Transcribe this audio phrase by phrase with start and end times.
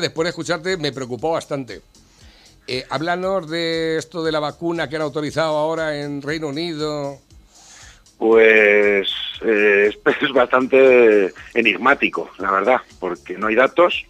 [0.00, 1.82] Después de escucharte me preocupó bastante.
[2.66, 7.18] Eh, háblanos de esto de la vacuna que han autorizado ahora en Reino Unido.
[8.18, 9.08] Pues
[9.42, 14.06] eh, es, bastante enigmático, la verdad, porque no hay datos,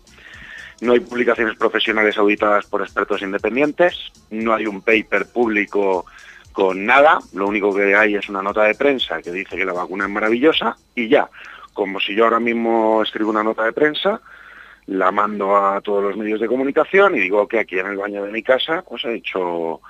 [0.81, 6.07] no hay publicaciones profesionales auditadas por expertos independientes, no hay un paper público
[6.53, 9.73] con nada, lo único que hay es una nota de prensa que dice que la
[9.73, 11.29] vacuna es maravillosa y ya,
[11.73, 14.21] como si yo ahora mismo escribo una nota de prensa,
[14.87, 18.25] la mando a todos los medios de comunicación y digo que aquí en el baño
[18.25, 19.81] de mi casa pues he hecho,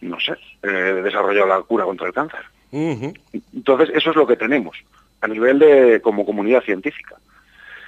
[0.00, 2.40] no sé, he desarrollado la cura contra el cáncer.
[2.72, 4.76] Entonces eso es lo que tenemos
[5.20, 7.16] a nivel de como comunidad científica.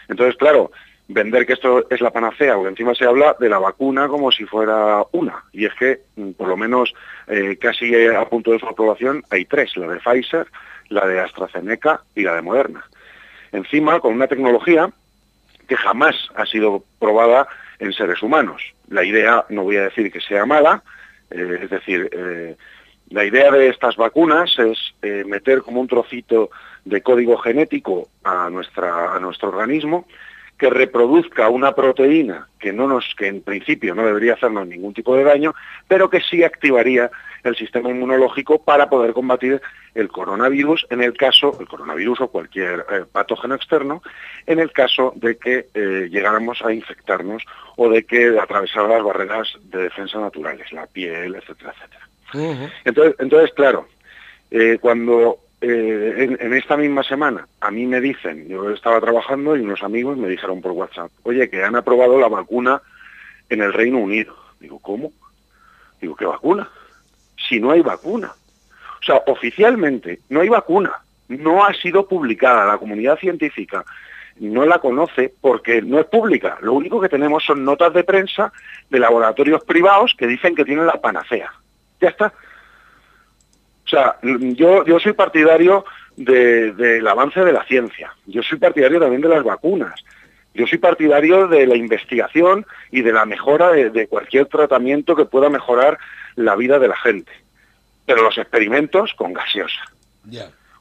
[0.08, 0.70] Entonces, claro,
[1.08, 4.44] vender que esto es la panacea, porque encima se habla de la vacuna como si
[4.44, 6.94] fuera una, y es que mm, por lo menos
[7.26, 10.46] eh, casi a punto de su aprobación hay tres, la de Pfizer,
[10.88, 12.84] la de AstraZeneca y la de Moderna.
[13.52, 14.90] Encima, con una tecnología
[15.66, 17.46] que jamás ha sido probada
[17.78, 18.62] en seres humanos.
[18.88, 20.82] La idea, no voy a decir que sea mala,
[21.30, 22.56] eh, es decir, eh,
[23.10, 26.50] la idea de estas vacunas es eh, meter como un trocito
[26.84, 30.06] de código genético a, nuestra, a nuestro organismo
[30.58, 35.14] que reproduzca una proteína que no nos, que en principio no debería hacernos ningún tipo
[35.14, 35.54] de daño,
[35.86, 37.10] pero que sí activaría
[37.44, 39.60] el sistema inmunológico para poder combatir
[39.94, 44.02] el coronavirus en el caso, el coronavirus o cualquier eh, patógeno externo,
[44.46, 47.44] en el caso de que eh, llegáramos a infectarnos
[47.76, 52.70] o de que atravesara las barreras de defensa naturales, la piel, etcétera, etcétera.
[52.84, 53.86] entonces, entonces, claro,
[54.50, 59.60] eh, cuando en, en, esta misma semana a mí me dicen, yo estaba trabajando y
[59.60, 62.82] unos amigos me dijeron por WhatsApp, oye, que han aprobado la vacuna
[63.48, 64.36] en el Reino Unido.
[64.60, 65.12] Digo, ¿cómo?
[66.00, 66.68] Digo, ¿qué vacuna?
[67.48, 68.32] si no hay vacuna.
[69.00, 70.92] O sea, oficialmente no hay vacuna,
[71.28, 73.84] no ha sido publicada, la comunidad científica
[74.38, 76.58] no la conoce porque no es pública.
[76.60, 78.52] Lo único que tenemos son notas de prensa
[78.90, 81.52] de laboratorios privados que dicen que tienen la panacea.
[82.00, 82.34] Ya está.
[83.86, 85.84] O sea, yo, yo soy partidario
[86.16, 88.12] del avance de la ciencia.
[88.26, 90.04] Yo soy partidario también de las vacunas.
[90.54, 95.50] Yo soy partidario de la investigación y de la mejora de cualquier tratamiento que pueda
[95.50, 95.98] mejorar
[96.34, 97.30] la vida de la gente.
[98.06, 99.82] Pero los experimentos con gaseosa.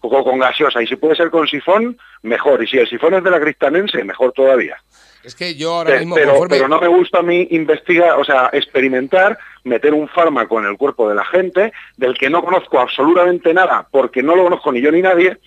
[0.08, 0.82] O con gaseosa.
[0.82, 2.64] Y si puede ser con sifón, mejor.
[2.64, 4.78] Y si el sifón es de la cristanense, mejor todavía.
[5.24, 6.16] Es que yo ahora mismo...
[6.16, 10.66] Pero, pero no me gusta a mí investigar, o sea, experimentar, meter un fármaco en
[10.66, 14.72] el cuerpo de la gente, del que no conozco absolutamente nada, porque no lo conozco
[14.72, 15.40] ni yo ni nadie,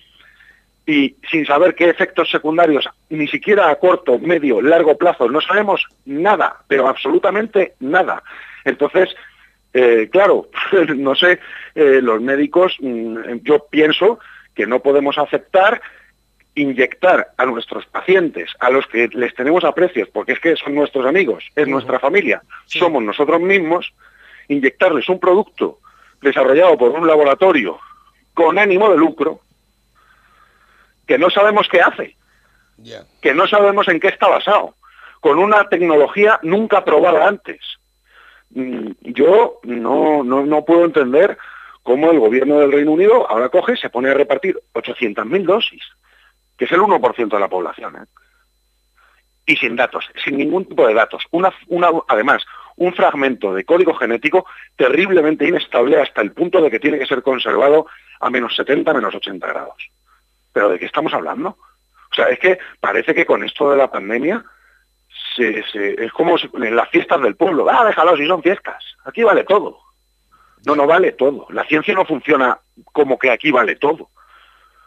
[0.85, 5.85] y sin saber qué efectos secundarios, ni siquiera a corto, medio, largo plazo, no sabemos
[6.05, 8.21] nada, pero absolutamente nada.
[8.65, 9.15] Entonces,
[9.73, 10.49] eh, claro,
[10.95, 11.39] no sé,
[11.75, 14.19] eh, los médicos, mm, yo pienso
[14.55, 15.81] que no podemos aceptar
[16.55, 21.05] inyectar a nuestros pacientes, a los que les tenemos aprecios, porque es que son nuestros
[21.05, 23.93] amigos, es nuestra familia, somos nosotros mismos,
[24.47, 25.79] inyectarles un producto
[26.21, 27.79] desarrollado por un laboratorio
[28.33, 29.41] con ánimo de lucro,
[31.07, 32.15] que no sabemos qué hace,
[33.21, 34.75] que no sabemos en qué está basado,
[35.19, 37.59] con una tecnología nunca probada antes.
[38.51, 41.37] Mm, yo no, no, puedo entender
[41.83, 45.83] cómo el gobierno del Reino Unido ahora coge, se pone a repartir 800.000 dosis,
[46.57, 48.05] que es el 1% de la población, ¿eh?
[49.45, 51.23] y sin datos, sin ningún tipo de datos.
[51.31, 52.45] Una, una, además,
[52.75, 54.45] un fragmento de código genético
[54.75, 57.87] terriblemente inestable hasta el punto de que tiene que ser conservado
[58.19, 59.89] a menos 70, menos 80 grados.
[60.53, 61.57] ¿Pero de qué estamos hablando?
[62.11, 64.45] O sea, es que parece que con esto de la pandemia
[65.37, 67.67] es como en las fiestas del pueblo.
[67.69, 68.83] Ah, déjalo si son fiestas.
[69.05, 69.79] Aquí vale todo.
[70.65, 71.47] No, no vale todo.
[71.49, 72.59] La ciencia no funciona
[72.91, 74.09] como que aquí vale todo.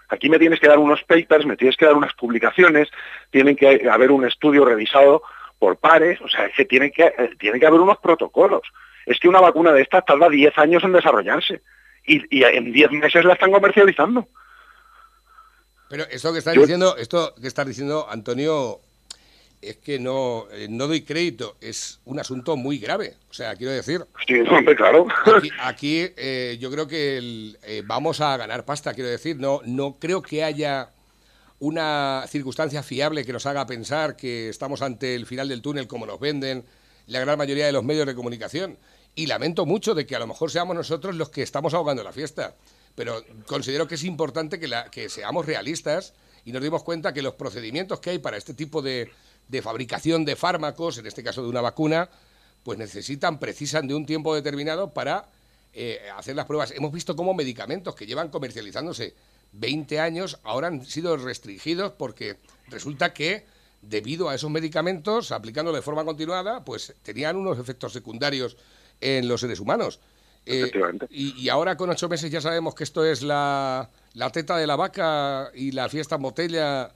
[0.09, 2.89] Aquí me tienes que dar unos papers, me tienes que dar unas publicaciones,
[3.31, 5.23] tienen que haber un estudio revisado
[5.59, 8.63] por pares, o sea, es que tiene que, eh, tiene que haber unos protocolos.
[9.07, 11.63] Es que una vacuna de estas tarda 10 años en desarrollarse
[12.05, 14.29] y, en 10 meses la están comercializando.
[15.89, 18.81] Pero esto que estás diciendo, esto que estás diciendo, Antonio,
[19.63, 23.15] es que no, eh, no doy crédito, es un asunto muy grave.
[23.31, 24.05] O sea, quiero decir.
[24.27, 25.07] Sí, hombre, claro.
[25.61, 29.37] Aquí, eh, yo creo que eh, vamos a ganar pasta, quiero decir.
[29.37, 30.91] No, no creo que haya
[31.61, 36.07] una circunstancia fiable que nos haga pensar que estamos ante el final del túnel como
[36.07, 36.65] nos venden
[37.07, 38.77] la gran mayoría de los medios de comunicación.
[39.15, 42.13] Y lamento mucho de que a lo mejor seamos nosotros los que estamos ahogando la
[42.13, 42.57] fiesta.
[42.97, 47.23] Pero considero que es importante que, la, que seamos realistas y nos demos cuenta que
[47.23, 49.11] los procedimientos que hay para este tipo de,
[49.49, 52.09] de fabricación de fármacos, en este caso de una vacuna,
[52.63, 55.29] pues necesitan, precisan de un tiempo determinado para
[55.73, 56.71] eh, hacer las pruebas.
[56.73, 59.15] Hemos visto cómo medicamentos que llevan comercializándose
[59.53, 62.37] 20 años ahora han sido restringidos porque
[62.69, 63.45] resulta que
[63.83, 68.57] debido a esos medicamentos, aplicándolos de forma continuada, pues tenían unos efectos secundarios
[69.01, 70.01] en los seres humanos.
[70.45, 70.71] Eh,
[71.11, 74.75] y, ahora con ocho meses ya sabemos que esto es la, la teta de la
[74.75, 76.93] vaca y la fiesta en botella.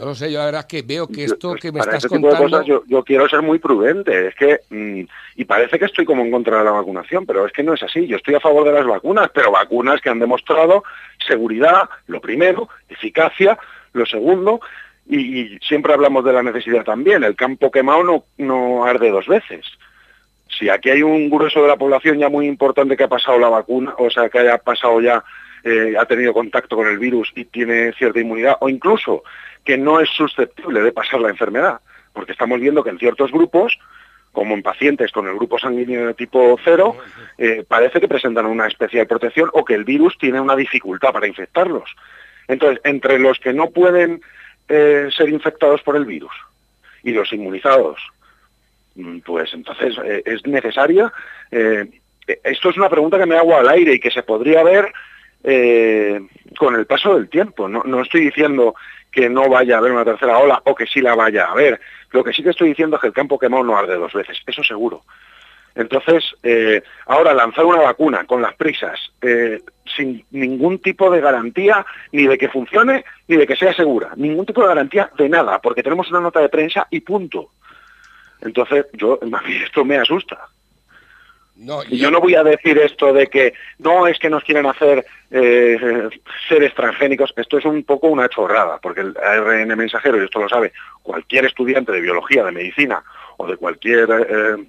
[0.00, 2.64] No lo sé, yo la verdad es que veo que esto que me estás contando...
[2.64, 4.60] yo, quiero ser muy prudente, es que...
[4.70, 5.02] Mm,
[5.36, 7.82] y parece que estoy como en contra de la vacunación, pero es que no es
[7.82, 8.06] así.
[8.06, 10.84] Yo estoy a favor de las vacunas, pero vacunas que han demostrado
[11.26, 13.58] seguridad, lo primero, eficacia,
[13.92, 14.62] lo segundo,
[15.06, 17.22] y, siempre hablamos de la necesidad también.
[17.22, 19.66] El campo quemado no, no arde dos veces
[20.58, 23.48] si aquí hay un grueso de la población ya muy importante que ha pasado la
[23.48, 25.22] vacuna, o sea, que haya pasado ya,
[25.62, 29.22] eh, ha tenido contacto con el virus y tiene cierta inmunidad, o incluso
[29.64, 31.80] que no es susceptible de pasar la enfermedad,
[32.14, 33.78] porque estamos viendo que en ciertos grupos,
[34.32, 36.96] como en pacientes con el grupo sanguíneo de tipo cero,
[37.36, 41.26] eh, parece que presentan una especial protección o que el virus tiene una dificultad para
[41.26, 41.94] infectarlos.
[42.48, 44.22] Entonces, entre los que no pueden
[44.68, 46.32] eh, ser infectados por el virus
[47.02, 48.00] y los inmunizados,
[48.94, 51.12] mm, pues entonces es necesaria.
[52.44, 54.92] esto es una pregunta que me hago al aire y que se podría ver
[55.42, 57.68] con el paso del tiempo.
[57.68, 58.74] No, no estoy diciendo
[59.10, 61.80] que no vaya a haber una tercera ola o que sí la vaya a haber.
[62.10, 64.38] Lo que sí que estoy diciendo es que el campo quemado no arde dos veces,
[64.46, 65.02] eso seguro.
[65.74, 69.62] Entonces, eh, ahora lanzar una vacuna con las prisas, eh,
[69.96, 74.46] sin ningún tipo de garantía, ni de que funcione, ni de que sea segura, ningún
[74.46, 77.50] tipo de garantía de nada, porque tenemos una nota de prensa y punto.
[78.40, 79.20] Entonces, yo,
[79.64, 80.48] esto me asusta
[81.88, 85.04] y yo no voy a decir esto de que no es que nos quieren hacer
[85.30, 86.08] eh,
[86.48, 90.48] seres transgénicos, esto es un poco una chorrada, porque el ARN mensajero, y esto lo
[90.48, 90.72] sabe
[91.02, 93.02] cualquier estudiante de biología, de medicina
[93.36, 94.66] o de cualquier eh,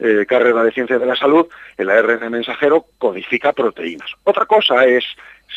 [0.00, 1.46] eh, carrera de ciencia de la salud,
[1.76, 4.10] el ARN mensajero codifica proteínas.
[4.24, 5.04] Otra cosa es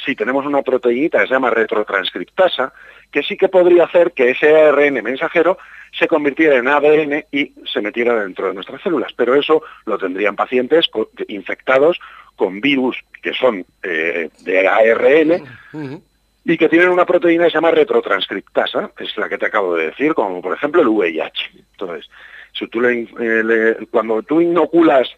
[0.06, 2.74] si tenemos una proteína que se llama retrotranscriptasa,
[3.12, 5.58] que sí que podría hacer que ese ARN mensajero
[5.98, 9.14] se convirtiera en ADN y se metiera dentro de nuestras células.
[9.14, 10.90] Pero eso lo tendrían pacientes
[11.28, 12.00] infectados
[12.36, 15.44] con virus que son eh, de ARN
[16.44, 19.88] y que tienen una proteína que se llama retrotranscriptasa, es la que te acabo de
[19.88, 21.52] decir, como por ejemplo el VIH.
[21.72, 22.10] Entonces,
[22.54, 25.10] si tú eh, cuando tú inoculas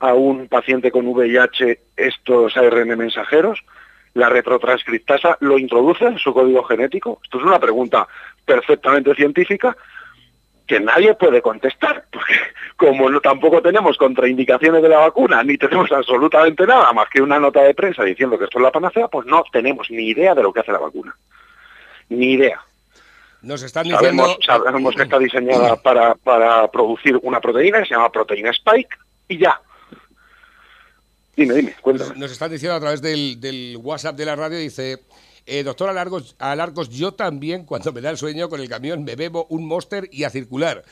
[0.00, 3.62] a un paciente con VIH estos ARN mensajeros,
[4.14, 7.20] la retrotranscriptasa lo introduce en su código genético?
[7.22, 8.06] Esto es una pregunta
[8.44, 9.76] perfectamente científica
[10.66, 12.34] que nadie puede contestar, porque
[12.76, 17.40] como no, tampoco tenemos contraindicaciones de la vacuna, ni tenemos absolutamente nada más que una
[17.40, 20.42] nota de prensa diciendo que esto es la panacea, pues no tenemos ni idea de
[20.42, 21.14] lo que hace la vacuna.
[22.08, 22.60] Ni idea.
[23.42, 24.36] Nos están diciendo...
[24.44, 28.96] Sabemos, que está diseñada para, para producir una proteína que se llama proteína Spike
[29.28, 29.60] y ya.
[31.40, 32.16] Dime, dime, cuéntame.
[32.18, 34.98] Nos, están diciendo a través del, del WhatsApp de la radio, dice,
[35.46, 39.16] eh, doctor Alargos, Alargos, yo también, cuando me da el sueño con el camión, me
[39.16, 40.82] bebo un Monster y a circular.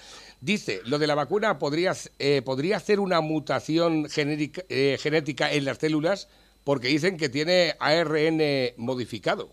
[0.41, 5.77] Dice, lo de la vacuna podría, eh, podría hacer una mutación eh, genética en las
[5.77, 6.31] células
[6.65, 8.41] porque dicen que tiene ARN
[8.79, 9.51] modificado.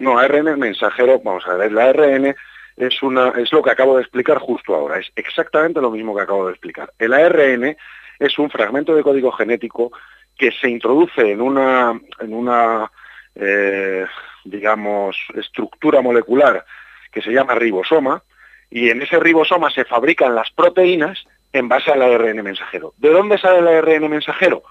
[0.00, 2.34] No, ARN mensajero, vamos a ver, el ARN
[2.76, 6.22] es, una, es lo que acabo de explicar justo ahora, es exactamente lo mismo que
[6.22, 6.92] acabo de explicar.
[6.98, 7.76] El ARN
[8.18, 9.92] es un fragmento de código genético
[10.36, 12.90] que se introduce en una, en una
[13.34, 14.06] eh,
[14.44, 16.64] digamos, estructura molecular
[17.10, 18.22] que se llama ribosoma,
[18.70, 22.94] y en ese ribosoma se fabrican las proteínas en base al ARN mensajero.
[22.96, 24.64] ¿De dónde sale el ARN mensajero?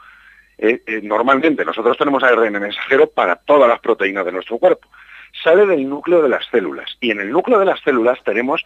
[0.58, 4.88] Eh, eh, normalmente nosotros tenemos ARN mensajero para todas las proteínas de nuestro cuerpo.
[5.44, 8.64] Sale del núcleo de las células y en el núcleo de las células tenemos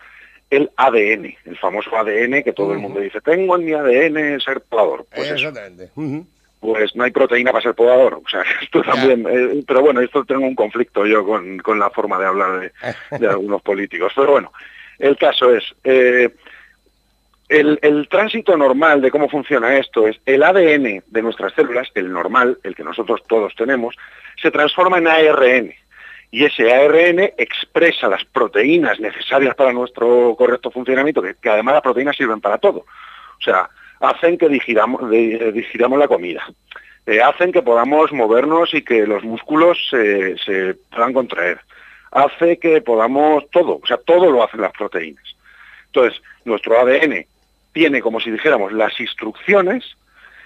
[0.50, 4.62] el ADN, el famoso ADN que todo el mundo dice, tengo en mi ADN ser
[4.62, 5.06] podador.
[5.14, 5.92] Pues Exactamente
[6.60, 8.16] pues no hay proteína para ser podador.
[8.16, 12.20] O sea, esto también, eh, pero bueno, esto tengo un conflicto yo con, la forma
[12.20, 12.72] de hablar
[13.20, 14.12] de, algunos políticos.
[14.16, 14.52] Pero bueno,
[15.00, 16.30] el caso es, eh,
[17.50, 22.12] el, el, tránsito normal de cómo funciona esto es el ADN de nuestras células, el
[22.12, 23.96] normal, el que nosotros todos tenemos,
[24.42, 25.74] se transforma en ARN.
[26.30, 31.84] Y ese ARN expresa las proteínas necesarias para nuestro correcto funcionamiento, que, que además las
[31.84, 32.80] proteínas sirven para todo.
[32.80, 36.46] O sea, hacen que digiramos, digiramos la comida,
[37.06, 41.60] eh, hacen que podamos movernos y que los músculos se, puedan contraer,
[42.12, 45.24] hace que podamos todo, o sea, todo lo hacen las proteínas.
[45.88, 47.26] Entonces, nuestro ADN
[47.72, 49.98] tiene, como si dijéramos, las instrucciones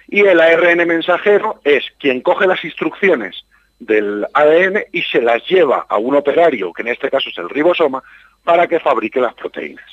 [0.08, 3.44] y el ARN mensajero es quien coge las instrucciones
[3.78, 7.48] del ADN y se las lleva a un operario, que en este caso es el
[7.48, 8.02] ribosoma,
[8.44, 9.84] para que fabrique las proteínas.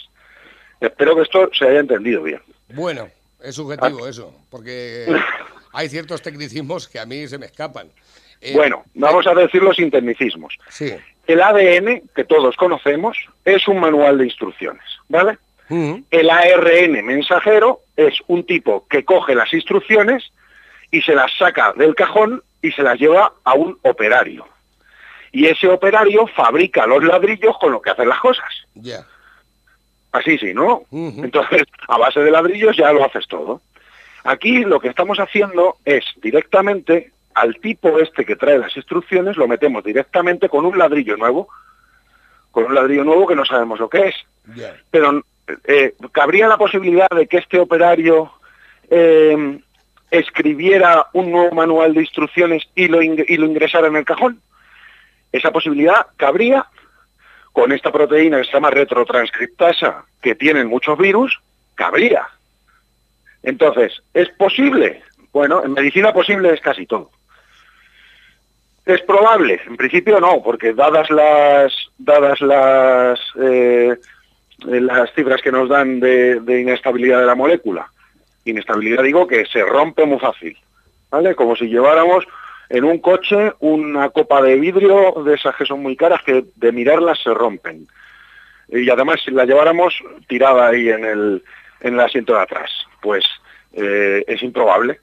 [0.79, 2.41] Espero que esto se haya entendido bien.
[2.69, 3.09] Bueno,
[3.41, 4.09] es subjetivo ah.
[4.09, 5.05] eso, porque
[5.73, 7.89] hay ciertos tecnicismos que a mí se me escapan.
[8.41, 10.57] Eh, bueno, vamos a decir los sin tecnicismos.
[11.27, 14.83] El ADN, que todos conocemos, es un manual de instrucciones.
[15.09, 15.37] ¿vale?
[15.69, 20.31] El ARN mensajero es un tipo que coge las instrucciones
[20.89, 24.47] y se las saca del cajón y se las lleva a un operario.
[25.31, 28.49] Y ese operario fabrica los ladrillos con lo que hacen las cosas.
[28.73, 29.05] Ya.
[30.11, 30.83] Así sí, ¿no?
[30.91, 33.61] Entonces, a base de ladrillos ya lo haces todo.
[34.23, 39.47] Aquí lo que estamos haciendo es directamente al tipo este que trae las instrucciones, lo
[39.47, 41.47] metemos directamente con un ladrillo nuevo,
[42.51, 44.15] con un ladrillo nuevo que no sabemos lo que es.
[44.89, 45.23] Pero
[45.65, 48.31] eh, ¿cabría la posibilidad de que este operario
[48.89, 49.59] eh,
[50.11, 54.41] escribiera un nuevo manual de instrucciones y lo, y lo ingresara en el cajón?
[55.31, 56.65] Esa posibilidad cabría
[57.53, 61.39] con esta proteína que se llama retrotranscriptasa, que tienen muchos virus,
[61.75, 62.27] cabría.
[63.43, 65.01] Entonces, ¿es posible?
[65.31, 67.11] Bueno, en medicina posible es casi todo.
[68.85, 69.61] ¿Es probable?
[69.67, 73.95] En principio no, porque dadas las, dadas las, eh,
[74.65, 77.91] las cifras que nos dan de, de, inestabilidad de la molécula,
[78.45, 80.57] inestabilidad digo que se rompe muy fácil,
[81.11, 81.35] ¿vale?
[81.35, 82.25] Como si lleváramos
[82.69, 86.71] en un coche una copa de vidrio de esas que son muy caras que de
[86.71, 87.87] mirarlas se rompen.
[88.69, 89.95] Y además si la lleváramos
[90.27, 91.43] tirada ahí en el,
[91.81, 92.69] en el asiento de atrás,
[93.01, 93.25] pues
[93.73, 94.99] eh, es improbable.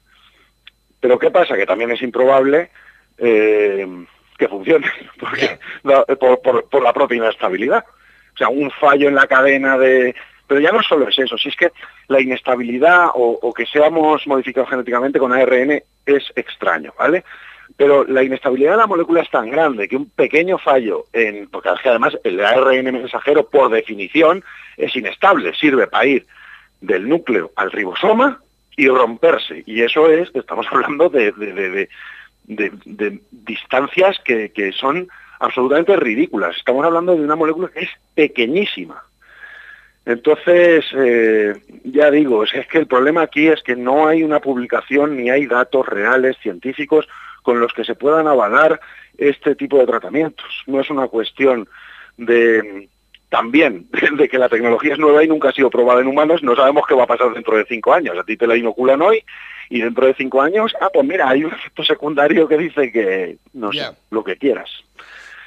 [1.01, 1.57] Pero ¿qué pasa?
[1.57, 2.71] Que también es improbable
[3.17, 3.87] eh,
[4.37, 4.87] que funcione,
[5.19, 5.59] porque,
[6.17, 7.83] por, la propia inestabilidad.
[8.33, 10.15] O sea, un fallo en la cadena de...
[10.47, 11.73] Pero ya no solo es eso, si es que
[12.07, 17.25] la inestabilidad o, o que seamos modificados genéticamente con ARN es extraño, ¿vale?
[17.75, 21.69] Pero la inestabilidad de la molécula es tan grande que un pequeño fallo, en, porque
[21.69, 24.43] además el ARN mensajero por definición
[24.77, 26.25] es inestable, sirve para ir
[26.81, 28.39] del núcleo al ribosoma
[28.75, 29.63] y romperse.
[29.65, 31.89] Y eso es, estamos hablando de,
[33.31, 35.09] distancias que, son
[35.39, 36.55] absolutamente ridículas.
[36.55, 39.03] Estamos hablando de una molécula que es pequeñísima.
[40.07, 45.17] Entonces, eh, ya digo, es que el problema aquí es que no hay una publicación
[45.17, 47.09] ni hay datos reales científicos
[47.43, 48.79] con los que se puedan avalar
[49.17, 50.63] este tipo de tratamientos.
[50.65, 51.67] No es una cuestión
[52.15, 52.87] de
[53.27, 56.55] también de que la tecnología es nueva y nunca ha sido probada en humanos, no
[56.55, 58.17] sabemos qué va a pasar dentro de cinco años.
[58.17, 59.25] A ti te la inoculan hoy
[59.69, 63.39] y dentro de cinco años, ah, pues mira, hay un efecto secundario que dice que,
[63.51, 64.69] no sé, lo que quieras.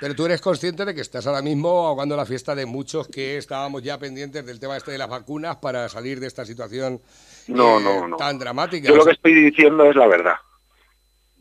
[0.00, 3.37] Pero tú eres consciente de que estás ahora mismo ahogando la fiesta de muchos que
[3.37, 7.02] estábamos ya pendientes del tema este de las vacunas para salir de esta situación
[7.49, 8.16] no, eh, no, no.
[8.16, 8.88] tan dramática.
[8.88, 10.37] Yo lo que estoy diciendo es la verdad.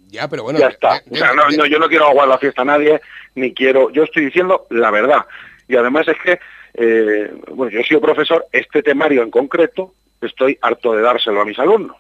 [0.08, 0.60] Ya, pero bueno.
[0.60, 1.02] Ya está.
[1.10, 3.00] no, yo no quiero aguar la fiesta a nadie,
[3.36, 3.92] ni quiero.
[3.92, 5.26] Yo estoy diciendo la verdad.
[5.68, 6.40] Y además es que,
[6.74, 11.46] eh, bueno, yo he sido profesor, este temario en concreto, estoy harto de dárselo a
[11.46, 11.98] mis alumnos.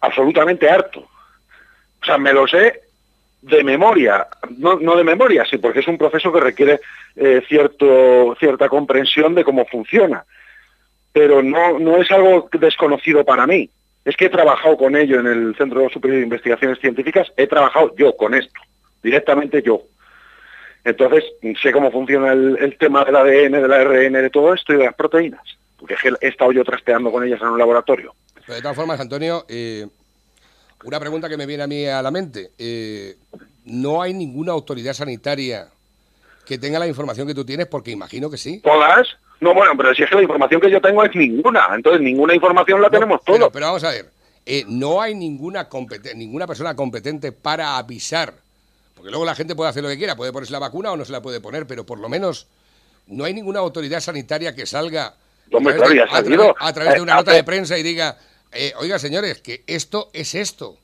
[0.00, 1.00] Absolutamente harto.
[1.00, 2.87] O sea, me lo sé
[3.42, 4.26] de memoria,
[4.56, 6.80] no, no de memoria, sí, porque es un proceso que requiere
[7.16, 10.24] eh, cierto, cierta comprensión de cómo funciona.
[11.12, 13.70] Pero no, no es algo desconocido para mí
[14.08, 17.94] es que he trabajado con ello en el Centro Superior de Investigaciones Científicas, he trabajado
[17.94, 18.58] yo con esto,
[19.02, 19.82] directamente yo.
[20.82, 21.24] Entonces,
[21.60, 24.94] sé cómo funciona el, tema del ADN, del ARN, de todo esto y de las
[24.94, 25.42] proteínas,
[25.78, 28.14] porque he estado yo trasteando con ellas en un laboratorio.
[28.46, 29.86] de todas formas, Antonio, eh,
[30.84, 32.52] una pregunta que me viene a mí a la mente.
[32.58, 33.16] Eh,
[33.64, 35.68] ¿No hay ninguna autoridad sanitaria
[36.46, 37.66] que tenga la información que tú tienes?
[37.66, 38.60] Porque imagino que sí.
[38.60, 39.08] ¿Todas?
[39.40, 42.34] No, bueno, pero si es que la información que yo tengo es ninguna, entonces ninguna
[42.34, 43.50] información la tenemos todos.
[43.52, 44.10] Pero, vamos a ver,
[44.44, 45.68] eh, no hay ninguna,
[46.16, 48.34] ninguna persona competente para avisar,
[48.94, 51.04] porque luego la gente puede hacer lo que quiera, puede ponerse la vacuna o no
[51.04, 52.48] se la puede poner, pero por lo menos
[53.06, 55.14] no hay ninguna autoridad sanitaria que salga
[55.52, 58.16] a, través de, una nota de prensa y diga,
[58.52, 60.78] eh, oiga señores, que esto es esto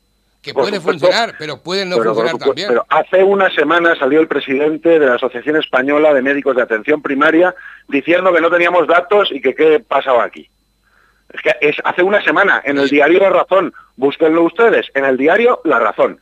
[0.44, 2.68] que puede funcionar, pero puede no funcionar también.
[2.68, 7.00] Pero hace una semana salió el presidente de la Asociación Española de Médicos de Atención
[7.00, 7.54] Primaria
[7.88, 10.48] diciendo que no teníamos datos y que qué pasaba aquí.
[11.32, 15.16] Es que es hace una semana, en el diario La Razón, búsquenlo ustedes, en el
[15.16, 16.20] diario La Razón.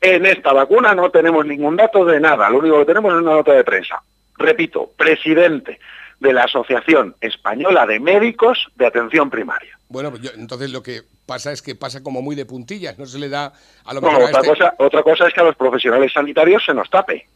[0.00, 3.32] En esta vacuna no tenemos ningún dato de nada, lo único que tenemos es una
[3.32, 4.02] nota de prensa.
[4.38, 5.80] Repito, presidente
[6.20, 9.73] de la Asociación Española de Médicos de Atención Primaria.
[9.88, 13.18] Bueno, pues entonces lo que pasa es que pasa como muy de puntillas, no se
[13.18, 13.52] le da
[13.84, 14.22] a lo mejor...
[14.22, 17.26] otra, este cosa, otra cosa es que a los profesionales sanitarios se nos tape.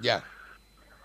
[0.00, 0.22] Ya.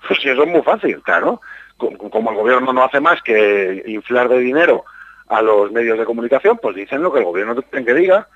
[0.08, 1.42] Pues si eso es muy fácil, claro.
[1.78, 4.84] Como el gobierno no hace más que inflar de dinero
[5.28, 8.28] a los medios de comunicación, pues dicen lo que el gobierno tiene que diga.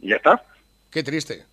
[0.00, 0.42] Y ya está.
[0.90, 1.44] Qué triste.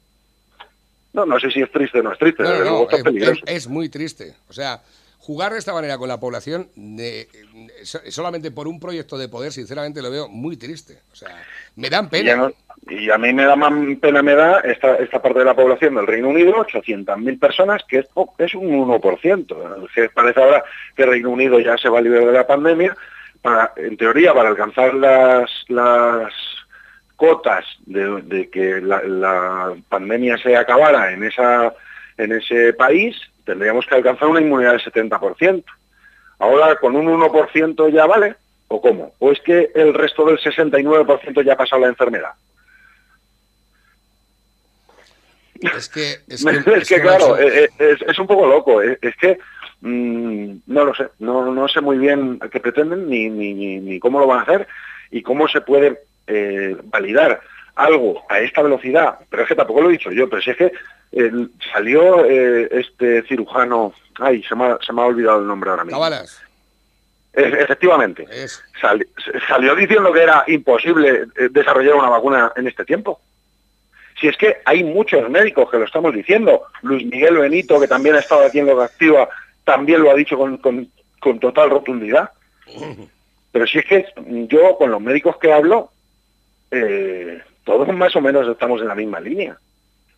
[1.13, 2.43] No, no sé si es triste o no es triste.
[2.43, 4.35] No, no, es, es, muy triste.
[4.49, 4.81] O sea,
[5.21, 7.27] jugar de esta manera con la población de,
[7.83, 10.99] solamente por un proyecto de poder, sinceramente lo veo muy triste.
[11.11, 11.29] O sea,
[11.75, 12.51] me dan pena.
[12.89, 15.95] Y, a mí me da más pena me da esta, esta parte de la población
[15.95, 18.07] del Reino Unido, 800.000 personas, que es,
[18.39, 19.87] es un 1%.
[19.93, 20.63] Que parece ahora
[20.95, 22.97] que el Reino Unido ya se va a liberar de la pandemia.
[23.41, 26.33] Para, en teoría, para alcanzar las, las
[27.15, 31.71] cotas de, que la, pandemia se acabara en, esa,
[32.17, 33.15] en ese país,
[33.51, 35.65] tendríamos que alcanzar una inmunidad del 70%.
[36.39, 38.35] Ahora, con un 1% ya vale,
[38.69, 39.13] ¿o cómo?
[39.19, 42.31] ¿O es que el resto del 69% ya ha pasado la enfermedad?
[45.59, 46.45] Es que, es
[46.87, 48.81] que, claro, eh, eh, es, un poco loco.
[48.81, 49.37] Es, que
[49.81, 54.21] mm, no lo sé, no, no sé muy bien qué pretenden ni, ni, ni, cómo
[54.21, 54.67] lo van a hacer
[55.11, 57.41] y cómo se puede eh, validar
[57.75, 60.57] algo a esta velocidad, pero es que tampoco lo he dicho yo, pero si es
[60.57, 60.71] que
[61.71, 65.83] salió eh, este cirujano, ay, se me, ha, se me, ha, olvidado el nombre ahora
[65.83, 65.99] mismo.
[67.33, 68.27] efectivamente,
[69.47, 73.19] salió diciendo que era imposible eh, desarrollar una vacuna en este tiempo.
[74.19, 78.15] Si es que hay muchos médicos que lo estamos diciendo, Luis Miguel Benito, que también
[78.15, 79.27] ha estado en lo activa,
[79.63, 82.31] también lo ha dicho con, con total rotundidad.
[83.51, 84.05] Pero si es que
[84.47, 85.91] yo con los médicos que hablo,
[86.71, 89.57] eh, todos más o menos estamos en la misma línea,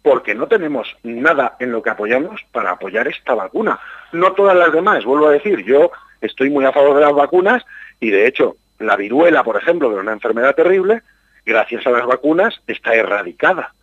[0.01, 3.79] porque no tenemos nada en lo que apoyamos para apoyar esta vacuna.
[4.11, 7.63] No todas las demás, vuelvo a decir, yo estoy muy a favor de las vacunas
[7.99, 11.01] y de hecho la viruela, por ejemplo, que es una enfermedad terrible,
[11.45, 13.73] gracias a las vacunas está erradicada.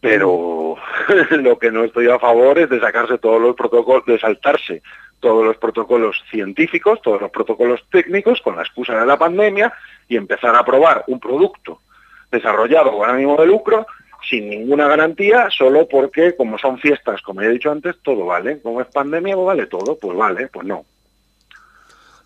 [0.00, 0.76] Pero
[1.30, 4.82] lo que no estoy a favor es de sacarse todos los protocolos, de saltarse
[5.20, 9.72] todos los protocolos científicos, todos los protocolos técnicos con la excusa de la pandemia
[10.08, 11.80] y empezar a probar un producto
[12.30, 13.86] desarrollado con ánimo de lucro
[14.28, 18.60] sin ninguna garantía, solo porque como son fiestas, como he dicho antes, todo vale.
[18.60, 20.84] Como es pandemia, pues vale todo, pues vale, pues no.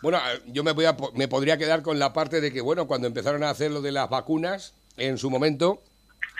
[0.01, 3.07] Bueno, yo me, voy a, me podría quedar con la parte de que, bueno, cuando
[3.07, 5.83] empezaron a hacer lo de las vacunas, en su momento,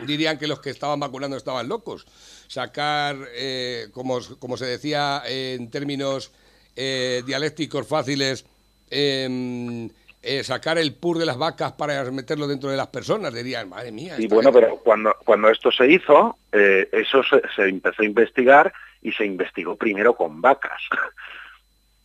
[0.05, 2.07] dirían que los que estaban vacunando estaban locos.
[2.49, 6.33] Sacar, eh, como, como se decía en términos
[6.75, 8.45] eh, dialécticos fáciles,
[8.91, 9.89] em,
[10.23, 13.91] eh, sacar el pur de las vacas para meterlo dentro de las personas, dirían, madre
[13.91, 14.15] mía.
[14.19, 19.11] Y bueno, pero cuando, cuando esto se hizo, eh, eso se, empezó a investigar y
[19.11, 20.81] se investigó primero con vacas.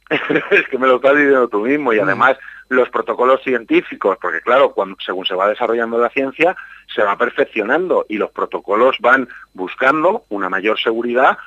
[0.49, 2.03] es que me lo estás diciendo tú mismo y mm.
[2.03, 2.37] además
[2.69, 6.55] los protocolos científicos, porque claro, cuando, según se va desarrollando la ciencia,
[6.93, 11.37] se va perfeccionando y los protocolos van buscando una mayor seguridad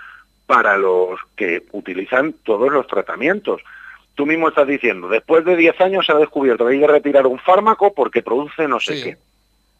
[0.46, 3.60] para los que utilizan todos los tratamientos
[4.20, 7.26] tú mismo estás diciendo, después de 10 años se ha descubierto que hay que retirar
[7.26, 9.18] un fármaco porque produce no sé qué.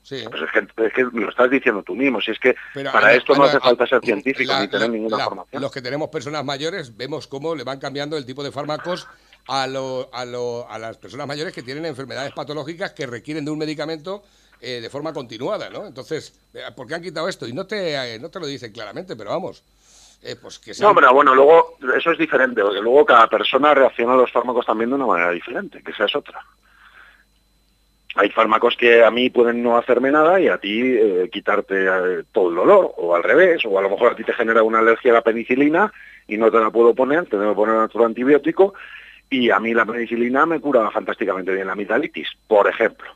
[0.03, 0.25] Sí.
[0.31, 2.57] Pues es que, lo estás diciendo tú mismo, si es que
[2.91, 5.61] para esto no hace falta ser científico ni tener ninguna formación.
[5.61, 9.07] Los que tenemos personas mayores vemos cómo le van cambiando el tipo de fármacos
[9.47, 14.23] a, a, las personas mayores que tienen enfermedades patológicas que requieren de un medicamento
[14.63, 15.87] eh, de forma continuada, ¿no?
[15.87, 17.47] Entonces, eh, ¿por qué han quitado esto?
[17.47, 19.63] Y no te, eh, no te lo dicen claramente, pero vamos.
[20.23, 24.17] Eh, pues no, pero bueno, luego eso es diferente, porque luego cada persona reacciona a
[24.17, 26.45] los fármacos también de una manera diferente, que esa es otra.
[28.17, 32.25] Hay fármacos que a mí pueden no hacerme nada y a ti eh, quitarte eh,
[32.33, 34.81] todo el dolor, o al revés, o a lo mejor a ti te genera una
[34.81, 35.91] alergia a la penicilina
[36.29, 38.75] y no te la puedo poner, te debo poner otro antibiótico,
[39.31, 43.11] y a mí la penicilina me cura fantásticamente bien la amigdalitis, por ejemplo.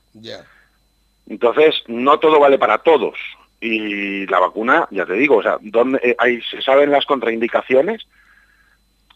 [1.29, 3.19] Entonces, no todo vale para todos.
[3.67, 8.07] Y la vacuna, ya te digo, o sea, ¿dónde, eh, hay, ¿se saben las contraindicaciones?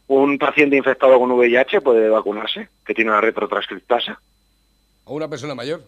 [0.07, 4.19] ¿Un paciente infectado con VIH puede vacunarse, que tiene una retrotranscriptasa?
[5.05, 5.83] ¿O una persona mayor?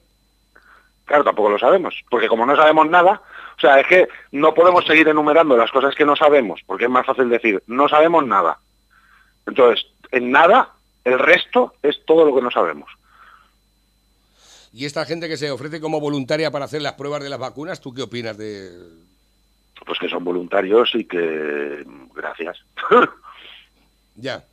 [1.07, 3.23] Claro, tampoco lo sabemos, porque como no sabemos nada,
[3.57, 6.91] o sea, es que no podemos seguir enumerando las cosas que no sabemos, porque es
[6.91, 8.59] más fácil decir, no sabemos nada.
[9.47, 10.73] Entonces, en nada,
[11.05, 12.91] el resto es todo lo que no sabemos.
[14.73, 17.81] Y esta gente que se ofrece como voluntaria para hacer las pruebas de las vacunas,
[17.81, 18.71] ¿tú qué opinas de...?
[19.85, 21.85] Pues que son voluntarios y que...
[22.15, 22.63] Gracias.
[24.15, 24.45] ya.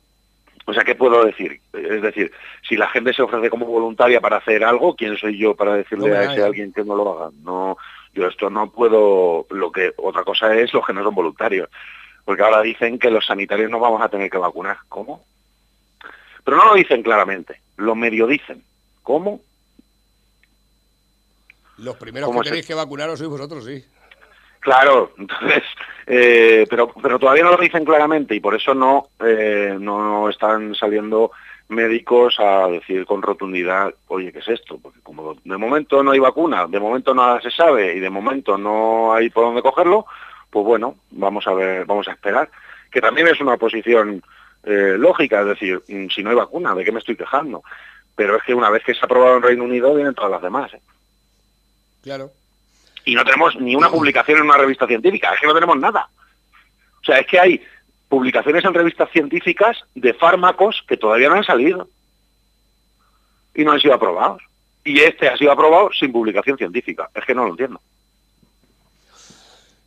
[0.64, 1.60] O sea, ¿qué puedo decir?
[1.72, 2.32] Es decir,
[2.68, 6.16] si la gente se ofrece como voluntaria para hacer algo, ¿quién soy yo para decirle
[6.16, 7.30] a ese alguien que no lo haga?
[7.42, 7.76] No,
[8.12, 9.46] yo esto no puedo...
[9.50, 11.68] Lo que otra cosa es los que no son voluntarios.
[12.24, 14.78] Porque ahora dicen que los sanitarios no vamos a tener que vacunar.
[14.88, 15.24] ¿Cómo?
[16.44, 18.62] Pero no lo dicen claramente, lo medio dicen.
[19.02, 19.40] ¿Cómo?
[21.78, 23.84] Los primeros que tenéis que vacunaros sois vosotros, sí.
[24.60, 25.62] Claro, entonces,
[26.06, 30.74] eh, pero, pero todavía no lo dicen claramente y por eso no, eh, no están
[30.74, 31.30] saliendo
[31.68, 34.78] médicos a decir con rotundidad, oye, ¿qué es esto?
[34.78, 38.58] Porque como de momento no hay vacuna, de momento nada se sabe y de momento
[38.58, 40.06] no hay por dónde cogerlo,
[40.50, 42.50] pues bueno, vamos a ver, vamos a esperar.
[42.90, 44.22] Que también es una posición
[44.64, 47.62] eh, lógica, es decir, mm, si no hay vacuna, ¿de qué me estoy quejando?
[48.16, 50.42] Pero es que una vez que se ha aprobado en Reino Unido, vienen todas las
[50.42, 50.72] demás.
[50.74, 50.80] ¿eh?
[52.02, 52.32] Claro.
[53.04, 56.08] Y no tenemos ni una publicación en una revista científica, es que no tenemos nada.
[57.00, 57.62] O sea, es que hay
[58.08, 61.88] publicaciones en revistas científicas de fármacos que todavía no han salido
[63.54, 64.42] y no han sido aprobados.
[64.84, 67.10] Y este ha sido aprobado sin publicación científica.
[67.14, 67.80] Es que no lo entiendo.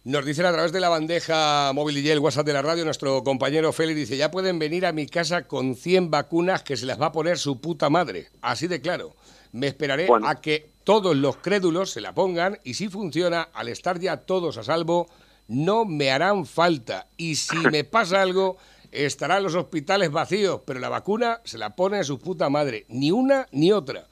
[0.04, 3.24] Nos dicen a través de la bandeja móvil y el WhatsApp de la radio, nuestro
[3.24, 7.00] compañero Félix dice, ya pueden venir a mi casa con 100 vacunas que se las
[7.00, 8.30] va a poner su puta madre.
[8.42, 9.16] Así de claro.
[9.52, 14.00] Me esperaré a que todos los crédulos se la pongan y si funciona, al estar
[14.00, 15.08] ya todos a salvo,
[15.48, 17.08] no me harán falta.
[17.18, 18.58] Y si me pasa algo,
[18.92, 22.86] estarán los hospitales vacíos, pero la vacuna se la pone su puta madre.
[22.90, 24.08] Ni una ni otra.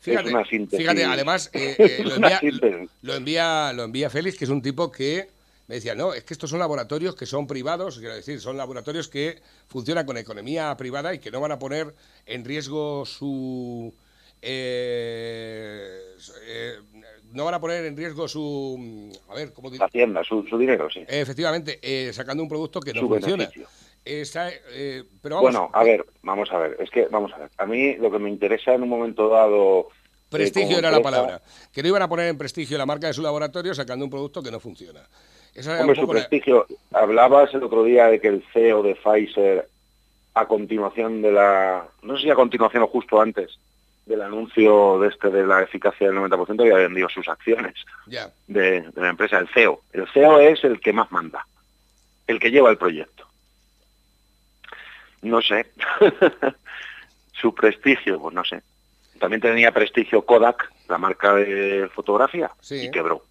[0.00, 0.32] Fíjate,
[0.68, 2.16] fíjate además eh, eh, lo,
[3.14, 5.28] envía, lo, envía, Félix, que es un tipo que
[5.68, 9.08] me decía, no, es que estos son laboratorios que son privados, quiero decir, son laboratorios
[9.08, 11.94] que funcionan con economía privada y que no van a poner
[12.26, 13.94] en riesgo su...
[14.42, 15.88] Eh,
[17.32, 19.12] no van a poner en riesgo su...
[19.30, 21.04] A ver, ¿cómo La hacienda, su, dinero, sí.
[21.08, 23.48] efectivamente, sacando un producto que no funciona.
[24.04, 26.76] Eh, pero Bueno, a ver, vamos a ver.
[26.80, 27.50] Es que, vamos a ver.
[27.58, 29.88] A mí lo que me interesa en un momento dado...
[29.90, 31.42] Eh, prestigio era la palabra.
[31.72, 34.42] Que no iban a poner en prestigio la marca de su laboratorio sacando un producto
[34.42, 35.00] que no funciona.
[35.80, 36.66] Hombre, su prestigio.
[36.92, 39.68] Hablabas el otro día de que el CEO de Pfizer,
[40.34, 41.86] a continuación de la...
[42.02, 43.58] No sé si a continuación o justo antes
[44.06, 47.74] del anuncio de este de la eficacia del 90% había vendido sus acciones
[48.46, 49.82] de, de la empresa, el CEO.
[49.92, 51.46] El CEO es el que más manda,
[52.26, 53.26] el que lleva el proyecto.
[55.22, 55.66] No sé.
[57.32, 58.62] Su prestigio, pues no sé.
[59.18, 63.24] También tenía prestigio Kodak, la marca de fotografía, y quebró.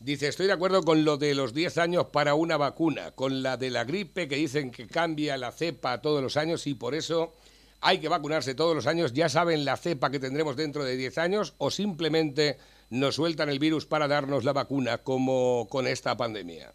[0.00, 3.58] Dice, estoy de acuerdo con lo de los 10 años para una vacuna, con la
[3.58, 7.34] de la gripe que dicen que cambia la cepa todos los años y por eso
[7.82, 9.12] hay que vacunarse todos los años.
[9.12, 12.56] ¿Ya saben la cepa que tendremos dentro de 10 años o simplemente
[12.88, 16.72] nos sueltan el virus para darnos la vacuna como con esta pandemia?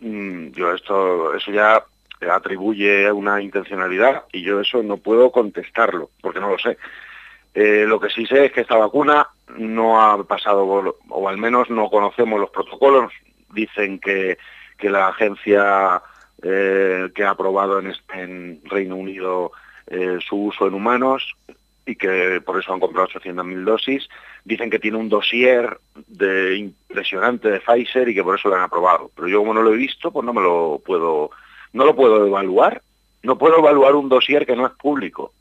[0.00, 1.82] Mm, yo esto, eso ya
[2.30, 6.76] atribuye una intencionalidad y yo eso no puedo contestarlo, porque no lo sé.
[7.54, 11.70] Eh, lo que sí sé es que esta vacuna no ha pasado, o al menos
[11.70, 13.12] no conocemos los protocolos.
[13.52, 14.36] Dicen que,
[14.76, 16.02] que la agencia
[16.42, 19.52] eh, que ha aprobado en, en Reino Unido
[19.86, 21.36] eh, su uso en humanos
[21.86, 24.08] y que por eso han comprado 800.000 dosis.
[24.44, 28.62] Dicen que tiene un dossier de impresionante de Pfizer y que por eso lo han
[28.62, 29.10] aprobado.
[29.14, 31.30] Pero yo como no lo he visto, pues no me lo puedo,
[31.72, 32.82] no lo puedo evaluar.
[33.22, 35.32] No puedo evaluar un dossier que no es público.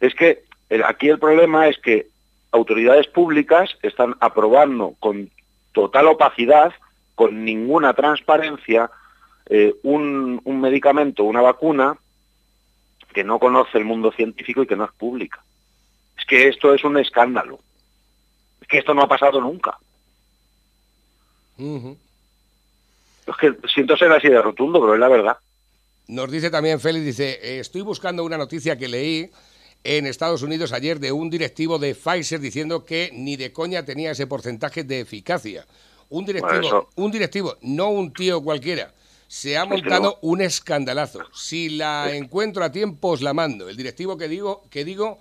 [0.00, 0.42] Es que
[0.84, 2.06] aquí el problema es que
[2.52, 5.30] autoridades públicas están aprobando con
[5.72, 6.72] total opacidad,
[7.14, 8.90] con ninguna transparencia,
[9.46, 11.96] eh, un, un medicamento, una vacuna
[13.12, 15.42] que no conoce el mundo científico y que no es pública.
[16.16, 17.58] Es que esto es un escándalo.
[18.60, 19.78] Es que esto no ha pasado nunca.
[23.26, 25.38] Es que siento ser así de rotundo, pero es la verdad.
[26.08, 29.30] Nos dice también Félix, dice, eh, estoy buscando una noticia que leí
[29.84, 34.10] en Estados Unidos ayer de un directivo de Pfizer diciendo que ni de coña tenía
[34.10, 35.66] ese porcentaje de eficacia.
[36.08, 38.92] Un directivo, un directivo, no un tío cualquiera.
[39.28, 41.20] Se ha montado un escandalazo.
[41.32, 43.68] Si la encuentro a tiempo os la mando.
[43.68, 45.20] El directivo que digo, que digo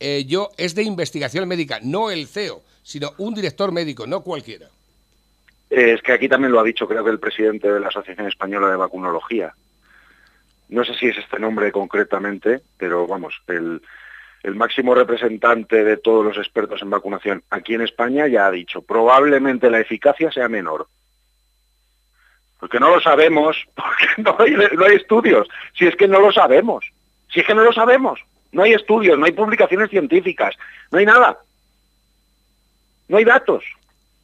[0.00, 4.68] eh, yo es de investigación médica, no el CEO, sino un director médico, no cualquiera.
[5.68, 8.70] Es que aquí también lo ha dicho, creo que el presidente de la Asociación Española
[8.70, 9.54] de Vacunología.
[10.70, 13.82] No sé si es este nombre concretamente, pero vamos, el,
[14.54, 19.68] máximo representante de todos los expertos en vacunación aquí en España ya ha dicho, probablemente
[19.68, 20.86] la eficacia sea menor.
[22.58, 25.48] Porque no lo sabemos, porque no hay, no hay estudios.
[25.76, 26.84] Si es que no lo sabemos,
[27.32, 28.20] si es que no lo sabemos.
[28.52, 30.56] No hay estudios, no hay publicaciones científicas,
[30.90, 31.38] no hay nada.
[33.08, 33.64] No hay datos.